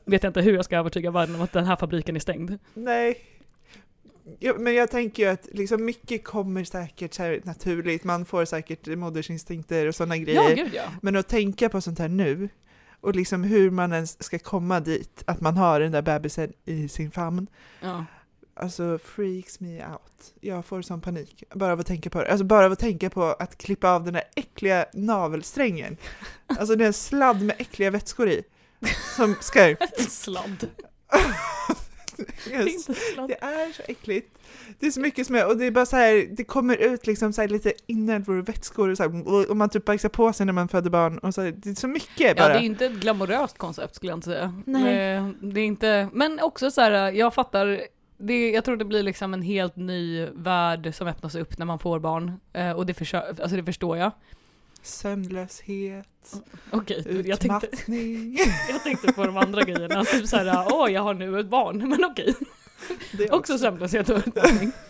vet 0.05 0.23
jag 0.23 0.29
inte 0.29 0.41
hur 0.41 0.53
jag 0.53 0.65
ska 0.65 0.77
övertyga 0.77 1.11
världen 1.11 1.35
om 1.35 1.41
att 1.41 1.51
den 1.51 1.65
här 1.65 1.75
fabriken 1.75 2.15
är 2.15 2.19
stängd. 2.19 2.59
Nej. 2.73 3.17
Ja, 4.39 4.53
men 4.57 4.73
jag 4.75 4.91
tänker 4.91 5.23
ju 5.23 5.29
att 5.29 5.47
liksom 5.51 5.85
mycket 5.85 6.23
kommer 6.23 6.63
säkert 6.63 7.13
så 7.13 7.23
här 7.23 7.41
naturligt, 7.43 8.03
man 8.03 8.25
får 8.25 8.45
säkert 8.45 8.87
modersinstinkter 8.87 9.87
och 9.87 9.95
sådana 9.95 10.15
Ja, 10.15 10.23
grejer. 10.23 10.55
gud 10.55 10.73
ja. 10.73 10.83
Men 11.01 11.15
att 11.15 11.27
tänka 11.27 11.69
på 11.69 11.81
sånt 11.81 11.99
här 11.99 12.09
nu, 12.09 12.49
och 13.01 13.15
liksom 13.15 13.43
hur 13.43 13.69
man 13.71 13.93
ens 13.93 14.23
ska 14.23 14.39
komma 14.39 14.79
dit, 14.79 15.23
att 15.27 15.41
man 15.41 15.57
har 15.57 15.79
den 15.79 15.91
där 15.91 16.01
bebisen 16.01 16.53
i 16.65 16.87
sin 16.87 17.11
famn, 17.11 17.47
ja. 17.81 18.05
alltså 18.53 18.99
freaks 19.03 19.59
me 19.59 19.85
out. 19.85 20.33
Jag 20.41 20.65
får 20.65 20.81
sån 20.81 21.01
panik 21.01 21.43
bara 21.53 21.73
av 21.73 21.79
att 21.79 21.87
tänka 21.87 22.09
på 22.09 22.21
det. 22.23 22.31
Alltså 22.31 22.45
bara 22.45 22.65
av 22.65 22.71
att 22.71 22.79
tänka 22.79 23.09
på 23.09 23.23
att 23.23 23.57
klippa 23.57 23.89
av 23.91 24.03
den 24.03 24.13
där 24.13 24.23
äckliga 24.35 24.85
navelsträngen. 24.93 25.97
Alltså 26.47 26.75
det 26.75 26.83
är 26.83 26.87
en 26.87 26.93
sladd 26.93 27.41
med 27.41 27.55
äckliga 27.59 27.91
vätskor 27.91 28.29
i. 28.29 28.43
Som 29.15 29.35
ska... 29.41 29.75
Sladd. 30.09 30.67
Sladd. 33.13 33.29
Det 33.29 33.43
är 33.43 33.73
så 33.73 33.81
äckligt. 33.87 34.37
Det 34.79 34.87
är 34.87 34.91
så 34.91 34.99
mycket 34.99 35.27
som 35.27 35.35
är, 35.35 35.47
och 35.47 35.57
det 35.57 35.65
är 35.65 35.71
bara 35.71 35.85
så 35.85 35.95
här, 35.95 36.27
det 36.31 36.43
kommer 36.43 36.77
ut 36.77 37.07
liksom 37.07 37.33
så 37.33 37.41
här 37.41 37.47
lite 37.47 37.73
inälvor 37.87 38.35
och 38.39 38.49
vätskor 38.49 38.89
och 38.89 38.97
så 38.97 39.03
här, 39.03 39.49
och 39.51 39.57
man 39.57 39.69
typ 39.69 39.85
bajsar 39.85 40.09
på 40.09 40.33
sig 40.33 40.45
när 40.45 40.53
man 40.53 40.67
föder 40.67 40.89
barn 40.89 41.17
och 41.17 41.33
så 41.33 41.41
här, 41.41 41.51
det 41.51 41.69
är 41.69 41.73
så 41.75 41.87
mycket 41.87 42.19
Ja, 42.19 42.33
bara. 42.35 42.53
det 42.53 42.59
är 42.59 42.63
inte 42.63 42.85
ett 42.85 42.91
glamoröst 42.93 43.57
koncept 43.57 43.95
skulle 43.95 44.11
jag 44.11 44.17
inte 44.17 44.25
säga. 44.29 44.53
Nej. 44.65 45.15
Eh, 45.15 45.27
Det 45.41 45.61
är 45.61 45.65
inte, 45.65 46.09
men 46.13 46.39
också 46.39 46.71
så 46.71 46.81
här, 46.81 47.11
jag 47.11 47.33
fattar, 47.33 47.81
det, 48.17 48.51
jag 48.51 48.65
tror 48.65 48.77
det 48.77 48.85
blir 48.85 49.03
liksom 49.03 49.33
en 49.33 49.41
helt 49.41 49.75
ny 49.75 50.25
värld 50.25 50.95
som 50.95 51.07
öppnas 51.07 51.35
upp 51.35 51.57
när 51.57 51.65
man 51.65 51.79
får 51.79 51.99
barn. 51.99 52.31
Eh, 52.53 52.71
och 52.71 52.85
det, 52.85 52.93
försö- 52.93 53.41
alltså 53.41 53.57
det 53.57 53.63
förstår 53.63 53.97
jag. 53.97 54.11
Sömnlöshet, 54.81 56.07
Okej, 56.71 57.23
jag 57.25 57.39
tänkte, 57.39 57.67
jag 58.69 58.83
tänkte 58.83 59.13
på 59.13 59.25
de 59.25 59.37
andra 59.37 59.61
grejerna. 59.61 60.03
Typ 60.03 60.27
såhär, 60.27 60.67
åh 60.71 60.91
jag 60.91 61.01
har 61.01 61.13
nu 61.13 61.39
ett 61.39 61.49
barn, 61.49 61.77
men 61.89 62.05
okej. 62.05 62.35
Det 63.11 63.23
är 63.23 63.33
Också 63.33 63.57
sömnlöshet 63.57 64.09
och 64.09 64.17
utmattning. 64.17 64.71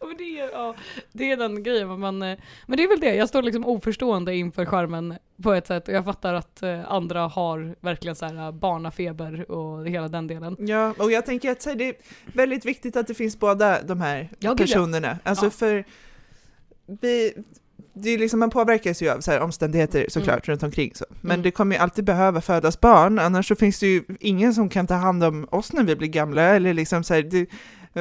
Men 0.00 0.16
det, 0.16 0.40
är, 0.40 0.50
ja, 0.50 0.74
det 1.12 1.30
är 1.30 1.36
den 1.36 1.62
grejen, 1.62 1.88
men, 1.88 2.00
man, 2.00 2.22
eh, 2.22 2.38
men 2.66 2.76
det 2.76 2.82
är 2.82 2.88
väl 2.88 3.00
det, 3.00 3.14
jag 3.14 3.28
står 3.28 3.42
liksom 3.42 3.66
oförstående 3.66 4.34
inför 4.34 4.66
skärmen 4.66 5.14
på 5.42 5.52
ett 5.52 5.66
sätt 5.66 5.88
och 5.88 5.94
jag 5.94 6.04
fattar 6.04 6.34
att 6.34 6.62
eh, 6.62 6.92
andra 6.92 7.20
har 7.20 7.76
verkligen 7.80 8.16
så 8.16 8.26
här 8.26 8.52
barnafeber 8.52 9.50
och 9.50 9.88
hela 9.88 10.08
den 10.08 10.26
delen. 10.26 10.56
Ja, 10.58 10.94
och 10.98 11.12
jag 11.12 11.26
tänker 11.26 11.50
att 11.50 11.60
det 11.60 11.88
är 11.88 11.94
väldigt 12.24 12.64
viktigt 12.64 12.96
att 12.96 13.06
det 13.06 13.14
finns 13.14 13.38
båda 13.38 13.82
de 13.82 14.00
här 14.00 14.30
ja. 14.38 14.56
personerna. 14.56 15.18
Alltså 15.22 15.46
Ja. 15.46 15.50
för 15.50 15.84
vi, 16.86 17.34
det 17.94 18.10
är 18.10 18.18
liksom, 18.18 18.40
man 18.40 18.50
påverkas 18.50 19.02
ju 19.02 19.08
av 19.10 19.20
så 19.20 19.30
här 19.30 19.40
omständigheter 19.40 20.06
såklart 20.08 20.48
runt 20.48 20.62
omkring 20.62 20.90
så. 20.94 21.04
Men 21.20 21.30
Mm. 21.32 21.42
det 21.42 21.50
kommer 21.50 21.76
ju 21.76 21.82
alltid 21.82 22.04
behöva 22.04 22.40
födas 22.40 22.80
barn, 22.80 23.18
annars 23.18 23.48
så 23.48 23.54
finns 23.56 23.78
det 23.80 23.86
ju 23.86 24.02
ingen 24.20 24.54
som 24.54 24.68
kan 24.68 24.86
ta 24.86 24.94
hand 24.94 25.24
om 25.24 25.48
oss 25.50 25.72
när 25.72 25.82
vi 25.84 25.96
blir 25.96 26.08
gamla, 26.08 26.42
eller 26.42 26.74
liksom 26.74 27.04
så 27.04 27.14
här, 27.14 27.22
det, 27.22 27.46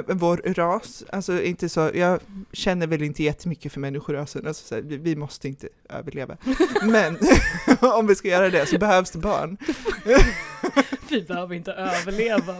vår 0.08 0.38
ras, 0.54 1.04
alltså 1.12 1.42
inte 1.44 1.70
så, 1.70 1.92
jag 1.94 2.20
känner 2.52 2.88
väl 2.88 3.04
inte 3.04 3.24
jättemycket 3.24 3.74
för 3.74 3.80
människorasen, 3.80 4.48
alltså 4.48 4.68
så 4.68 4.76
här, 4.76 4.82
vi, 4.82 4.98
vi 4.98 5.16
måste 5.16 5.48
inte 5.48 5.68
överleva. 5.90 6.38
Men 6.84 7.18
om 7.80 8.08
vi 8.08 8.16
ska 8.16 8.28
göra 8.28 8.50
det 8.50 8.66
så 8.66 8.78
behövs 8.78 9.12
det 9.12 9.20
barn. 9.20 9.58
vi 11.10 11.22
behöver 11.22 11.56
inte 11.56 11.72
överleva. 11.72 12.54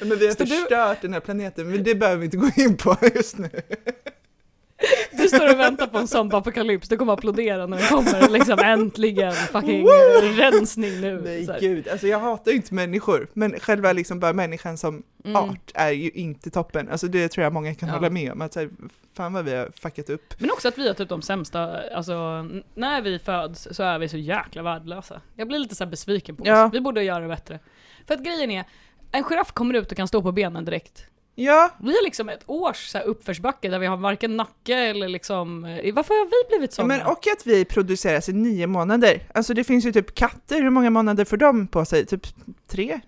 Men 0.00 0.18
vi 0.18 0.26
har 0.26 0.34
du- 0.38 0.46
förstört 0.46 1.02
den 1.02 1.12
här 1.12 1.20
planeten, 1.20 1.70
men 1.70 1.82
det 1.84 1.94
behöver 1.94 2.18
vi 2.18 2.24
inte 2.24 2.36
gå 2.36 2.50
in 2.56 2.76
på 2.76 2.96
just 3.14 3.38
nu. 3.38 3.50
Du 5.18 5.28
står 5.28 5.52
och 5.52 5.58
väntar 5.60 5.86
på 5.86 5.98
en 5.98 6.06
zombie-apokalyps, 6.06 6.88
du 6.88 6.96
kommer 6.96 7.12
applådera 7.12 7.66
när 7.66 7.76
den 7.76 7.86
kommer, 7.86 8.28
liksom 8.28 8.58
äntligen 8.58 9.32
fucking 9.32 9.86
rensning 10.36 11.00
nu. 11.00 11.20
Nej 11.24 11.46
Så 11.46 11.52
här. 11.52 11.60
gud, 11.60 11.88
alltså 11.88 12.06
jag 12.06 12.18
hatar 12.20 12.50
ju 12.50 12.56
inte 12.56 12.74
människor, 12.74 13.28
men 13.32 13.60
själva 13.60 13.92
liksom 13.92 14.20
bara 14.20 14.32
människan 14.32 14.78
som 14.78 15.02
Mm. 15.24 15.36
art 15.36 15.70
är 15.74 15.90
ju 15.90 16.10
inte 16.10 16.50
toppen. 16.50 16.88
Alltså 16.88 17.06
det 17.08 17.28
tror 17.28 17.44
jag 17.44 17.52
många 17.52 17.74
kan 17.74 17.88
Ja. 17.88 17.94
hålla 17.94 18.10
med 18.10 18.32
om, 18.32 18.40
att 18.42 18.52
så 18.52 18.60
här, 18.60 18.70
fan 19.16 19.32
vad 19.32 19.44
vi 19.44 19.54
har 19.54 19.70
fuckat 19.80 20.10
upp. 20.10 20.34
Men 20.38 20.50
också 20.50 20.68
att 20.68 20.78
vi 20.78 20.86
har 20.88 20.94
typ 20.94 21.08
de 21.08 21.22
sämsta, 21.22 21.80
alltså 21.94 22.46
när 22.74 23.02
vi 23.02 23.18
föds 23.18 23.68
så 23.70 23.82
är 23.82 23.98
vi 23.98 24.08
så 24.08 24.16
jäkla 24.16 24.62
värdelösa. 24.62 25.20
Jag 25.36 25.48
blir 25.48 25.58
lite 25.58 25.74
så 25.74 25.84
här 25.84 25.90
besviken 25.90 26.36
på 26.36 26.46
Ja. 26.46 26.64
oss, 26.66 26.74
vi 26.74 26.80
borde 26.80 27.02
göra 27.02 27.20
det 27.20 27.28
bättre. 27.28 27.58
För 28.06 28.14
att 28.14 28.20
grejen 28.20 28.50
är, 28.50 28.64
en 29.12 29.24
giraff 29.24 29.52
kommer 29.52 29.74
ut 29.74 29.90
och 29.90 29.96
kan 29.96 30.08
stå 30.08 30.22
på 30.22 30.32
benen 30.32 30.64
direkt. 30.64 31.06
Ja, 31.40 31.70
Vi 31.80 31.88
har 31.96 32.04
liksom 32.04 32.28
ett 32.28 32.42
års 32.46 32.86
så 32.88 32.98
här 32.98 33.04
uppförsbacke 33.04 33.68
där 33.68 33.78
vi 33.78 33.86
har 33.86 33.96
varken 33.96 34.36
nacke 34.36 34.74
eller 34.74 35.08
liksom, 35.08 35.64
eh, 35.64 35.94
varför 35.94 36.14
har 36.14 36.24
vi 36.26 36.48
blivit 36.56 36.70
ja, 36.70 36.74
sådana? 36.76 36.94
men 36.96 37.06
och 37.06 37.18
att 37.36 37.46
vi 37.46 37.64
produceras 37.64 38.28
i 38.28 38.32
nio 38.32 38.66
månader. 38.66 39.20
Alltså 39.34 39.54
det 39.54 39.64
finns 39.64 39.84
ju 39.86 39.92
typ 39.92 40.14
katter, 40.14 40.62
hur 40.62 40.70
många 40.70 40.90
månader 40.90 41.24
får 41.24 41.36
de 41.36 41.66
på 41.66 41.84
sig? 41.84 42.06
Typ 42.06 42.26
tre? 42.66 43.00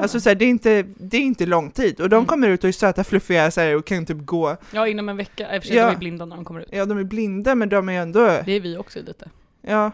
Alltså 0.00 0.20
så 0.20 0.28
här, 0.28 0.36
det, 0.36 0.44
är 0.44 0.48
inte, 0.48 0.82
det 0.96 1.16
är 1.16 1.20
inte 1.20 1.46
lång 1.46 1.70
tid, 1.70 2.00
och 2.00 2.08
de 2.08 2.16
Mm. 2.16 2.26
kommer 2.26 2.48
ut 2.48 2.64
och 2.64 2.68
är 2.68 2.72
söta, 2.72 3.04
fluffiga 3.04 3.50
så 3.50 3.60
här, 3.60 3.76
och 3.76 3.84
kan 3.86 4.06
typ 4.06 4.18
gå. 4.26 4.56
Ja, 4.70 4.86
inom 4.88 5.08
en 5.08 5.16
vecka, 5.16 5.54
i 5.56 5.58
och 5.58 5.62
för 5.62 5.68
sig 5.68 5.76
Ja. 5.76 5.86
de 5.86 5.92
är 5.94 5.98
blinda 5.98 6.24
när 6.24 6.36
de 6.36 6.44
kommer 6.44 6.60
ut. 6.60 6.68
Ja, 6.72 6.84
de 6.84 6.98
är 6.98 7.04
blinda, 7.04 7.54
men 7.54 7.68
de 7.68 7.88
är 7.88 8.00
ändå... 8.02 8.20
Det 8.44 8.52
är 8.52 8.60
vi 8.60 8.76
också 8.76 8.98
lite. 9.06 9.30
Ja, 9.62 9.90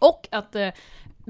Och 0.00 0.28
att, 0.30 0.54
eh, 0.54 0.68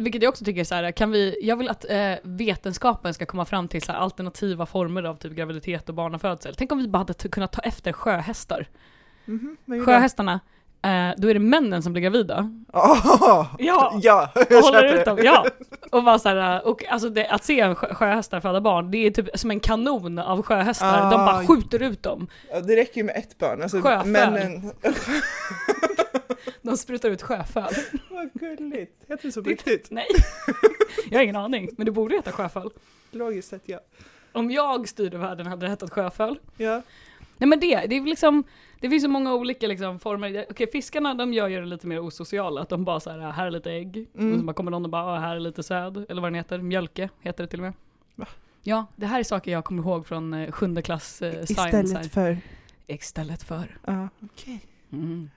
vilket 0.03 0.23
jag 0.23 0.31
också 0.31 0.45
tycker 0.45 0.61
är 0.61 0.65
så 0.65 0.75
här, 0.75 0.93
kan 0.93 1.11
vi, 1.11 1.39
jag 1.43 1.57
vill 1.57 1.69
att 1.69 1.85
eh, 1.91 2.13
vetenskapen 2.23 3.15
ska 3.15 3.27
komma 3.27 3.45
fram 3.45 3.69
till 3.69 3.83
så 3.83 3.93
här, 3.93 3.99
alternativa 3.99 4.67
former 4.67 5.03
av 5.03 5.15
typ 5.17 5.33
graviditet 5.33 5.89
och 5.89 5.95
barnafödsel. 5.95 6.55
Tänk 6.57 6.73
om 6.73 6.79
vi 6.79 6.89
bara 6.89 6.99
hade 6.99 7.15
kunnat 7.15 7.53
ta 7.53 7.61
efter 7.63 7.93
sjöhästar. 7.93 8.67
är 9.27 9.75
det? 9.79 9.85
Sjöhästarna, 9.85 10.41
eh, 10.83 11.11
då 11.17 11.29
är 11.31 11.35
det 11.35 11.41
männen 11.41 11.83
som 11.83 11.93
blir 11.93 12.03
gravida. 12.03 12.51
Oh, 12.73 13.47
Ja, 13.59 13.99
ja, 14.03 14.33
och 14.35 14.57
håller 14.57 14.95
ut 14.99 15.05
dem. 15.05 15.19
Ja. 15.23 15.47
Och 15.93 16.05
bara 16.05 16.19
så 16.19 16.29
här, 16.29 16.67
och 16.67 16.85
alltså 16.89 17.09
det, 17.09 17.27
att 17.29 17.45
se 17.45 17.61
en 17.61 17.75
sjö, 17.75 17.95
sjöhästar 17.95 18.41
föda 18.41 18.61
barn, 18.61 18.91
det 18.91 18.99
är 19.07 19.11
typ 19.11 19.29
som 19.35 19.51
en 19.51 19.61
kanon 19.61 20.19
av 20.19 20.43
sjöhästar. 20.43 21.11
De 21.11 21.21
Ah. 21.21 21.27
bara 21.27 21.47
skjuter 21.47 21.83
ut 21.83 22.03
dem. 22.03 22.27
Det 22.67 22.77
räcker 22.77 22.97
ju 22.97 23.05
med 23.05 23.17
ett 23.17 23.39
barn. 23.39 23.63
Alltså, 23.63 23.81
Sjöföl. 23.81 24.07
männen... 24.07 24.73
De 26.63 26.77
sprutar 26.77 27.11
ut 27.11 27.23
sjöföl. 27.23 27.73
Vad 28.11 28.33
gulligt. 28.33 29.05
Heter 29.09 29.23
det 29.29 29.33
så 29.33 29.43
på 29.43 29.49
riktigt? 29.51 29.91
Nej, 29.91 30.07
jag 31.11 31.19
har 31.19 31.23
ingen 31.23 31.37
aning. 31.37 31.69
Men 31.77 31.87
det 31.87 31.93
borde 31.93 32.15
heta 32.17 32.33
sjöföl. 32.33 32.71
Logiskt 33.11 33.49
sett 33.49 33.63
ja. 33.65 33.81
Om 34.33 34.51
jag 34.51 34.89
styrde 34.89 35.19
världen 35.19 35.47
hade 35.47 35.67
det 35.67 35.71
hetat 35.71 35.91
sjöföl. 35.91 36.39
Ja, 36.57 36.83
Nej 37.39 37.49
men 37.49 37.61
det, 37.61 37.87
det 37.87 37.97
är 37.97 38.01
liksom, 38.05 38.45
det 38.81 38.91
finns 38.91 39.03
så 39.03 39.09
många 39.09 39.35
olika 39.35 39.67
liksom 39.67 39.99
former. 40.01 40.47
Okej 40.51 40.71
fiskarna 40.73 41.15
de 41.15 41.33
gör 41.33 41.49
ju 41.49 41.61
det 41.61 41.67
lite 41.67 41.87
mer 41.87 41.99
osociala, 42.01 42.61
att 42.61 42.69
de 42.69 42.85
bara 42.85 43.01
så 43.01 43.11
här, 43.11 43.19
här 43.19 43.47
är 43.47 43.51
lite 43.51 43.71
ägg, 43.73 44.07
Mm. 44.19 44.33
och 44.33 44.39
så 44.39 44.45
bara 44.45 44.53
kommer 44.55 44.71
någon 44.71 44.85
och 44.85 44.91
bara, 44.91 45.03
"Ah, 45.05 45.19
här 45.19 45.37
är 45.37 45.41
lite 45.41 45.63
säd, 45.63 46.07
eller 46.09 46.23
vad 46.23 46.31
den 46.31 46.35
heter, 46.35 46.59
mjölke 46.59 47.09
heter 47.21 47.45
det 47.45 47.49
till 47.51 47.59
och 47.59 47.63
med. 47.65 47.73
Va? 48.15 48.27
Ja, 48.63 48.87
det 48.97 49.07
här 49.07 49.19
är 49.21 49.25
saker 49.25 49.51
jag 49.53 49.65
kommer 49.65 49.83
ihåg 49.83 50.07
från 50.07 50.35
eh, 50.35 50.51
sjunde 50.53 50.83
klass 50.83 51.23
eh, 51.23 51.45
science 51.45 51.63
här. 51.73 51.83
istället 51.85 52.13
för... 52.13 52.39
Istället 52.87 53.43
för. 53.43 53.79
Ja, 53.87 54.09
okej. 54.33 54.61
Mm. 54.93 55.31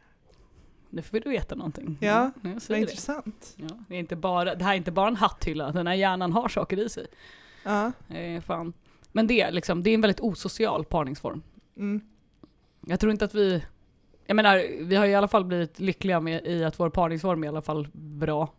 Nu 0.94 1.02
får 1.02 1.20
du 1.20 1.30
veta 1.30 1.56
någonting. 1.56 1.98
Ja, 2.02 2.32
jag 2.42 2.54
Vad 2.54 2.62
säger 2.62 2.82
det. 2.82 2.92
intressant. 2.92 3.54
Ja, 3.56 3.68
det, 3.88 3.96
är 3.96 4.00
inte 4.00 4.16
bara, 4.16 4.56
det 4.56 4.64
här 4.64 4.72
är 4.74 4.78
inte 4.78 4.92
bara 4.92 5.08
en 5.08 5.16
hatthylla, 5.16 5.72
den 5.72 5.88
här 5.88 5.94
hjärnan 5.94 6.32
har 6.32 6.50
saker 6.50 6.80
i 6.80 6.90
sig. 6.90 7.08
Ja. 7.64 7.92
Eh, 8.10 8.42
fan. 8.42 8.74
Men 9.12 9.28
det, 9.28 9.52
liksom, 9.52 9.84
det 9.84 9.90
är 9.90 9.94
en 9.94 10.02
väldigt 10.02 10.20
osocial 10.20 10.86
parningsform. 10.86 11.42
Mm. 11.78 12.02
Jag 12.88 13.00
tror 13.00 13.12
inte 13.12 13.26
att 13.26 13.36
vi... 13.36 13.64
Jag 14.26 14.36
menar, 14.36 14.84
vi 14.84 14.96
har 14.96 15.06
i 15.06 15.16
alla 15.16 15.28
fall 15.28 15.46
blivit 15.46 15.80
lyckliga 15.80 16.20
med, 16.20 16.48
i 16.48 16.64
att 16.64 16.80
vår 16.80 16.90
parningsform 16.90 17.44
är 17.44 17.48
i 17.48 17.50
alla 17.50 17.62
fall 17.62 17.88
bra. 17.94 18.54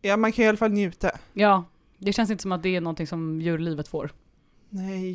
ja, 0.00 0.16
man 0.16 0.32
kan 0.32 0.44
i 0.44 0.48
alla 0.48 0.56
fall 0.58 0.70
njuta. 0.70 1.10
Ja, 1.32 1.64
det 1.98 2.12
känns 2.12 2.30
inte 2.30 2.42
som 2.42 2.52
att 2.52 2.62
det 2.62 2.76
är 2.76 2.80
någonting 2.80 3.06
som 3.06 3.40
djurlivet 3.40 3.88
får. 3.88 4.12
Nej. 4.68 5.14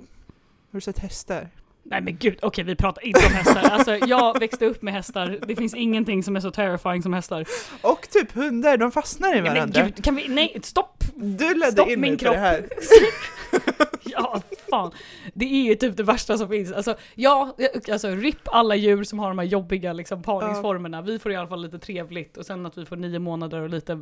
Har 0.71 0.77
du 0.77 0.81
sett 0.81 0.99
hästar? 0.99 1.49
Nej 1.89 2.01
men 2.01 2.17
gud, 2.17 2.39
okej 2.41 2.63
vi 2.63 2.75
pratar 2.75 3.05
inte 3.05 3.25
om 3.25 3.31
hästar. 3.33 3.61
Alltså 3.69 3.95
jag 3.95 4.39
växte 4.39 4.65
upp 4.65 4.81
med 4.81 4.93
hästar, 4.93 5.39
det 5.47 5.55
finns 5.55 5.73
ingenting 5.75 6.23
som 6.23 6.35
är 6.35 6.39
så 6.39 6.51
terrifying 6.51 7.03
som 7.03 7.13
hästar. 7.13 7.45
Och 7.81 8.09
typ 8.09 8.31
hundar, 8.31 8.77
de 8.77 8.91
fastnar 8.91 9.29
i 9.29 9.31
Nej 9.31 9.41
men 9.41 9.53
varandra. 9.53 9.83
gud, 9.83 10.03
kan 10.03 10.15
vi, 10.15 10.27
nej 10.27 10.57
stopp! 10.63 11.03
Du 11.15 11.53
ledde 11.53 11.71
Stopp 11.71 11.89
in 11.89 12.01
min 12.01 12.11
mig 12.11 12.17
på 12.19 12.23
kropp. 12.23 12.33
det 12.33 12.39
här. 12.39 12.65
Ja, 14.19 14.41
fan. 14.69 14.91
Det 15.33 15.45
är 15.45 15.63
ju 15.63 15.75
typ 15.75 15.97
det 15.97 16.03
värsta 16.03 16.37
som 16.37 16.49
finns. 16.49 16.71
Alltså, 16.71 16.95
ja, 17.15 17.55
alltså 17.91 18.07
RIP 18.07 18.37
alla 18.45 18.75
djur 18.75 19.03
som 19.03 19.19
har 19.19 19.27
de 19.29 19.39
här 19.39 19.45
jobbiga 19.45 19.93
liksom, 19.93 20.23
parningsformerna. 20.23 21.01
Vi 21.01 21.19
får 21.19 21.31
i 21.31 21.35
alla 21.35 21.47
fall 21.47 21.61
lite 21.61 21.79
trevligt 21.79 22.37
och 22.37 22.45
sen 22.45 22.65
att 22.65 22.77
vi 22.77 22.85
får 22.85 22.95
nio 22.95 23.19
månader 23.19 23.61
och 23.61 23.69
lite, 23.69 23.95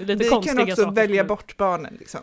lite 0.00 0.14
Vi 0.14 0.28
konstiga 0.28 0.54
kan 0.56 0.62
också 0.68 0.82
saker. 0.82 0.94
välja 0.94 1.24
bort 1.24 1.56
barnen 1.56 1.96
liksom. 2.00 2.20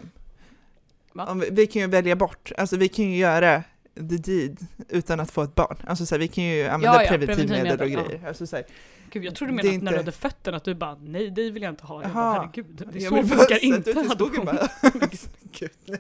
Vi, 1.42 1.50
vi 1.52 1.68
kan 1.68 1.82
ju 1.82 1.88
välja 1.88 2.16
bort, 2.16 2.52
alltså 2.58 2.78
vi 2.78 2.88
kan 2.88 3.06
ju 3.06 3.18
göra 3.18 3.64
the 3.96 4.02
deed 4.02 4.68
utan 4.90 5.20
att 5.20 5.32
få 5.32 5.42
ett 5.44 5.56
barn. 5.56 5.78
Alltså 5.88 6.06
så 6.06 6.16
här, 6.16 6.20
vi 6.20 6.28
kan 6.28 6.44
ju 6.44 6.64
använda 6.68 6.98
Ja, 6.98 7.04
ja, 7.04 7.10
preventivmedel 7.10 7.82
och 7.82 7.88
grejer. 7.88 8.28
Alltså, 8.28 8.48
så 8.48 8.56
här, 8.56 8.66
Gud, 9.12 9.26
jag 9.26 9.36
trodde 9.36 9.52
du 9.52 9.56
menade 9.56 9.76
är 9.76 9.78
att 9.78 9.84
när 9.84 9.92
du 9.92 9.98
inte- 9.98 10.04
hade 10.04 10.12
fötterna 10.12 10.58
att 10.58 10.64
du 10.64 10.76
bara 10.76 10.96
nej, 11.02 11.30
det 11.32 11.52
vill 11.52 11.64
jag 11.64 11.72
inte 11.72 11.86
ha. 11.86 12.02
Jag 12.02 12.12
bara, 12.12 12.34
herregud, 12.34 12.90
det 12.94 13.02
så 13.02 13.24
funkar 13.24 13.64
inte 13.64 13.92
adoption. 14.12 14.46
bara. 14.46 14.68
Gud, 15.52 15.72
nej. 15.86 16.00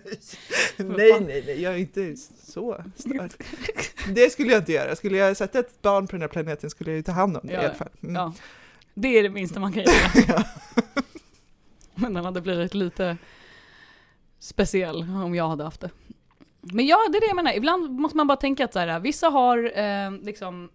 nej, 0.78 1.20
nej, 1.22 1.44
nej, 1.46 1.62
jag 1.62 1.74
är 1.74 1.78
inte 1.78 2.16
så 2.46 2.84
störd. 2.96 3.32
Det 4.14 4.30
skulle 4.30 4.52
jag 4.52 4.62
inte 4.62 4.72
göra. 4.72 4.96
Skulle 4.96 5.18
jag 5.18 5.38
sätta 5.38 5.60
ett 5.60 5.82
barn 5.82 6.08
på 6.08 6.12
den 6.12 6.22
här 6.22 6.28
planeten 6.28 6.70
skulle 6.70 6.92
jag 6.92 6.98
ju 6.98 7.04
ta 7.04 7.12
hand 7.12 7.38
om 7.38 7.48
det 7.48 7.54
Ja, 7.54 7.62
i 7.62 7.66
alla 7.66 7.76
fall. 7.76 7.90
Mm. 8.04 8.16
Ja, 8.16 8.34
det 8.94 9.08
är 9.20 9.24
det 9.24 9.30
minsta 9.30 9.60
man 9.60 9.74
kan 9.74 9.84
göra. 9.84 10.12
Ja. 10.28 10.44
Men 11.96 12.14
den 12.14 12.26
hade 12.26 12.42
blivit 12.42 12.74
lite 12.74 13.18
speciell 14.40 15.02
om 15.02 15.36
jag 15.36 15.50
hade 15.50 15.64
haft 15.64 15.82
det. 15.82 15.90
Men 16.62 16.88
ja, 16.88 16.98
det 17.12 17.18
är 17.18 17.22
det 17.22 17.28
jag 17.28 17.36
menar. 17.36 17.54
Ibland 17.54 17.90
måste 18.00 18.18
man 18.18 18.28
bara 18.28 18.38
tänka 18.38 18.66
att 18.66 18.74
så 18.74 18.80
här, 18.80 19.00
vissa 19.00 19.30
har 19.30 19.72
eh, 19.80 20.12
liksom 20.22 20.70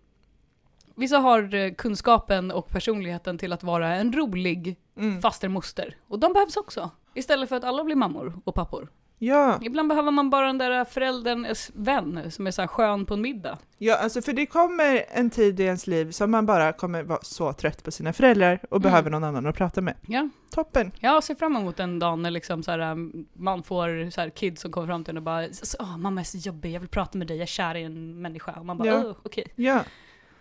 Vissa 0.96 1.18
har 1.18 1.54
eh, 1.54 1.72
kunskapen 1.74 2.50
och 2.50 2.68
personligheten 2.68 3.38
till 3.38 3.52
att 3.52 3.62
vara 3.62 3.94
en 3.94 4.12
rolig 4.12 4.76
Mm. 4.96 5.22
fastermoster. 5.22 5.96
Och 6.08 6.18
de 6.18 6.32
behövs 6.32 6.56
också. 6.56 6.90
Istället 7.14 7.48
för 7.48 7.56
att 7.56 7.64
alla 7.64 7.84
blir 7.84 7.96
mammor 7.96 8.40
och 8.44 8.54
pappor. 8.54 8.88
Ja, 9.26 9.58
Ibland 9.62 9.88
behöver 9.88 10.10
man 10.10 10.30
bara 10.30 10.46
den 10.46 10.58
där 10.58 10.84
förälderns 10.84 11.70
vän 11.74 12.30
som 12.30 12.46
är 12.46 12.50
så 12.50 12.62
här 12.62 12.66
skön 12.66 13.06
på 13.06 13.14
en 13.14 13.20
middag. 13.20 13.58
ja, 13.78 13.96
alltså 13.96 14.22
för 14.22 14.32
det 14.32 14.46
kommer 14.46 15.04
en 15.08 15.30
tid 15.30 15.60
i 15.60 15.62
ens 15.62 15.86
liv 15.86 16.10
som 16.10 16.30
man 16.30 16.46
bara 16.46 16.72
kommer 16.72 17.02
vara 17.02 17.18
så 17.22 17.52
trött 17.52 17.82
på 17.84 17.90
sina 17.90 18.12
föräldrar 18.12 18.60
och 18.70 18.76
Mm. 18.76 18.82
behöver 18.82 19.10
någon 19.10 19.24
annan 19.24 19.46
att 19.46 19.56
prata 19.56 19.80
med. 19.80 19.94
Ja, 20.06 20.28
Toppen! 20.50 20.92
jag 21.00 21.24
ser 21.24 21.34
fram 21.34 21.56
emot 21.56 21.76
den 21.76 21.98
dagen 21.98 22.22
när 22.22 22.30
liksom 22.30 22.62
så 22.62 22.70
här, 22.70 22.78
um, 22.92 23.26
man 23.32 23.62
får 23.62 24.10
så 24.10 24.20
här, 24.20 24.30
kids 24.30 24.62
som 24.62 24.72
kommer 24.72 24.86
fram 24.86 25.04
till 25.04 25.10
en 25.12 25.16
och 25.16 25.22
bara 25.22 25.48
"Så- 25.52 25.76
Åh, 25.80 25.96
mamma 25.98 26.20
är 26.20 26.24
så 26.24 26.38
jobbig, 26.38 26.70
jag 26.72 26.80
vill 26.80 26.88
prata 26.88 27.18
med 27.18 27.26
dig, 27.26 27.36
jag 27.36 27.42
är 27.42 27.46
kär 27.46 27.74
i 27.74 27.82
en 27.82 28.22
människa. 28.22 28.52
Och 28.52 28.66
man 28.66 28.78
bara 28.78 28.88
Ja. 28.88 29.02
"Åh, 29.04 29.16
okej, 29.22 29.44
Ja, 29.56 29.80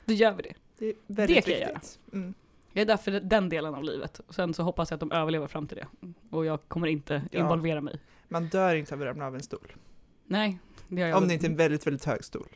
då 0.05 0.13
gör 0.13 0.31
vi 0.31 0.43
det. 0.43 0.53
det 0.79 0.85
är 0.89 0.93
väldigt 1.07 1.45
Det 1.45 1.51
kan 1.51 1.59
jag 1.61 1.67
viktigt. 1.73 1.99
Mm. 2.13 2.33
Jag 2.73 2.81
är 2.81 2.85
där 2.85 2.97
för 2.97 3.11
den 3.11 3.49
delen 3.49 3.75
av 3.75 3.83
livet. 3.83 4.21
Sen 4.29 4.53
så 4.53 4.63
hoppas 4.63 4.91
jag 4.91 4.95
att 4.95 4.99
de 4.99 5.11
överlever 5.11 5.47
fram 5.47 5.67
till 5.67 5.77
det. 5.77 5.87
Och 6.29 6.45
jag 6.45 6.59
kommer 6.67 6.87
inte 6.87 7.21
Ja. 7.31 7.39
involvera 7.39 7.81
mig. 7.81 7.99
Man 8.33 8.47
dör 8.47 8.75
inte 8.75 8.93
av 8.93 9.01
att 9.01 9.07
ramla 9.07 9.27
av 9.27 9.35
en 9.35 9.43
stol. 9.43 9.73
Nej, 10.27 10.59
det 10.87 11.01
har 11.01 11.09
jag 11.09 11.17
Om 11.17 11.27
det 11.27 11.33
inte 11.33 11.45
är 11.45 11.49
en 11.49 11.55
väldigt, 11.55 11.87
väldigt 11.87 12.05
hög 12.05 12.23
stol. 12.23 12.47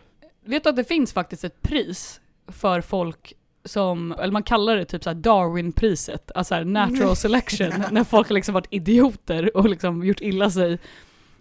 Vet 0.45 0.63
du 0.63 0.69
att 0.69 0.75
det 0.75 0.83
finns 0.83 1.13
faktiskt 1.13 1.43
ett 1.43 1.61
pris 1.61 2.21
för 2.47 2.81
folk 2.81 3.33
som, 3.65 4.11
eller 4.11 4.31
man 4.31 4.43
kallar 4.43 4.75
det 4.75 4.85
typ 4.85 5.03
såhär 5.03 5.15
Darwin-priset, 5.15 6.31
alltså 6.35 6.63
natural 6.63 7.15
selection, 7.25 7.73
när 7.91 8.03
folk 8.03 8.27
har 8.27 8.33
liksom 8.33 8.53
varit 8.53 8.67
idioter 8.69 9.57
och 9.57 9.69
liksom 9.69 10.05
gjort 10.05 10.21
illa 10.21 10.51
sig. 10.51 10.79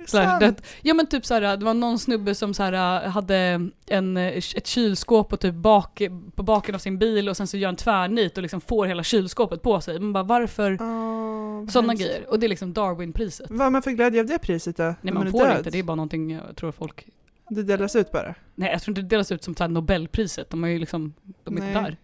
Så 0.07 0.19
här, 0.19 0.41
Sant. 0.41 0.57
det, 0.57 0.63
ja 0.83 0.95
men 0.95 1.07
typ 1.07 1.27
såhär, 1.27 1.57
det 1.57 1.65
var 1.65 1.75
någon 1.75 1.99
snubbe 1.99 2.35
som 2.35 2.55
såhär, 2.55 3.07
hade 3.09 3.69
en, 3.87 4.17
eh, 4.17 4.37
ett 4.37 4.67
kylskåp 4.67 5.29
på 5.29 5.37
typ 5.37 5.55
bak, 5.55 6.03
på 6.35 6.43
baken 6.43 6.75
av 6.75 6.79
sin 6.79 6.99
bil 6.99 7.29
och 7.29 7.37
sen 7.37 7.47
så 7.47 7.57
gör 7.57 7.69
en 7.69 7.77
tvärnit 7.77 8.37
och 8.37 8.43
liksom 8.43 8.61
får 8.61 8.87
hela 8.87 9.03
kylskåpet 9.03 9.63
på 9.63 9.81
sig. 9.81 10.01
Man 10.01 10.13
bara 10.13 10.25
varför 10.25 10.77
vad 11.61 11.73
sådana 11.73 11.95
grejer? 11.95 12.31
Och 12.31 12.39
det 12.41 12.47
är 12.47 12.49
liksom 12.49 12.73
Darwin-priset. 12.73 13.47
Vad 13.51 13.61
har 13.61 13.71
man 13.71 13.83
för 13.83 13.91
glädje 13.91 14.21
av 14.21 14.27
det 14.27 14.39
priset 14.39 14.77
då? 14.77 14.95
Nej 15.01 15.15
man 15.15 15.27
är 15.27 15.31
får 15.31 15.39
död? 15.45 15.59
inte, 15.59 15.71
det 15.71 15.79
är 15.79 15.83
bara 15.83 15.95
någonting 15.95 16.31
jag 16.31 16.57
tror 16.57 16.73
folk 16.73 17.07
Det 17.49 17.63
delas 17.63 17.97
ut 17.97 18.13
bara? 18.13 18.35
Nej 18.55 18.73
jag 18.73 18.83
tror 18.83 18.93
inte 18.93 19.03
det 19.03 19.09
delas 19.09 19.33
ut 19.33 19.45
som 19.45 19.57
så 19.57 19.63
här 19.63 19.69
Nobelpriset, 19.69 20.51
de 20.51 20.65
är 20.65 20.69
ju 20.69 20.79
liksom, 20.79 21.15
de 21.45 21.57
är 21.57 21.61
inte 21.61 21.81
Nej. 21.81 21.83
där. 21.83 21.97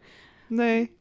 Nej. 0.49 0.93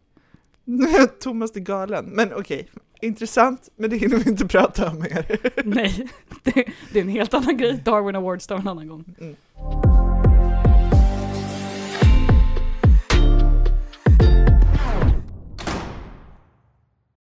Thomas 1.19 1.55
är 1.55 1.60
galen. 1.60 2.05
Men 2.05 2.33
okej, 2.33 2.69
intressant, 3.01 3.70
men 3.75 3.89
det 3.89 3.98
hinner 3.98 4.17
vi 4.17 4.29
inte 4.29 4.48
prata 4.48 4.89
om 4.89 5.00
mer. 5.00 5.25
Nej, 5.65 6.08
det, 6.43 6.65
det 6.93 7.00
är 7.00 7.03
en 7.03 7.10
helt 7.10 7.34
annan 7.34 7.58
grej. 7.58 7.81
Darwin 7.86 8.15
Awards 8.15 8.48
tar 8.48 8.55
en 8.55 8.67
annan 8.67 8.88
gång. 8.88 9.05
Mm. 9.20 9.36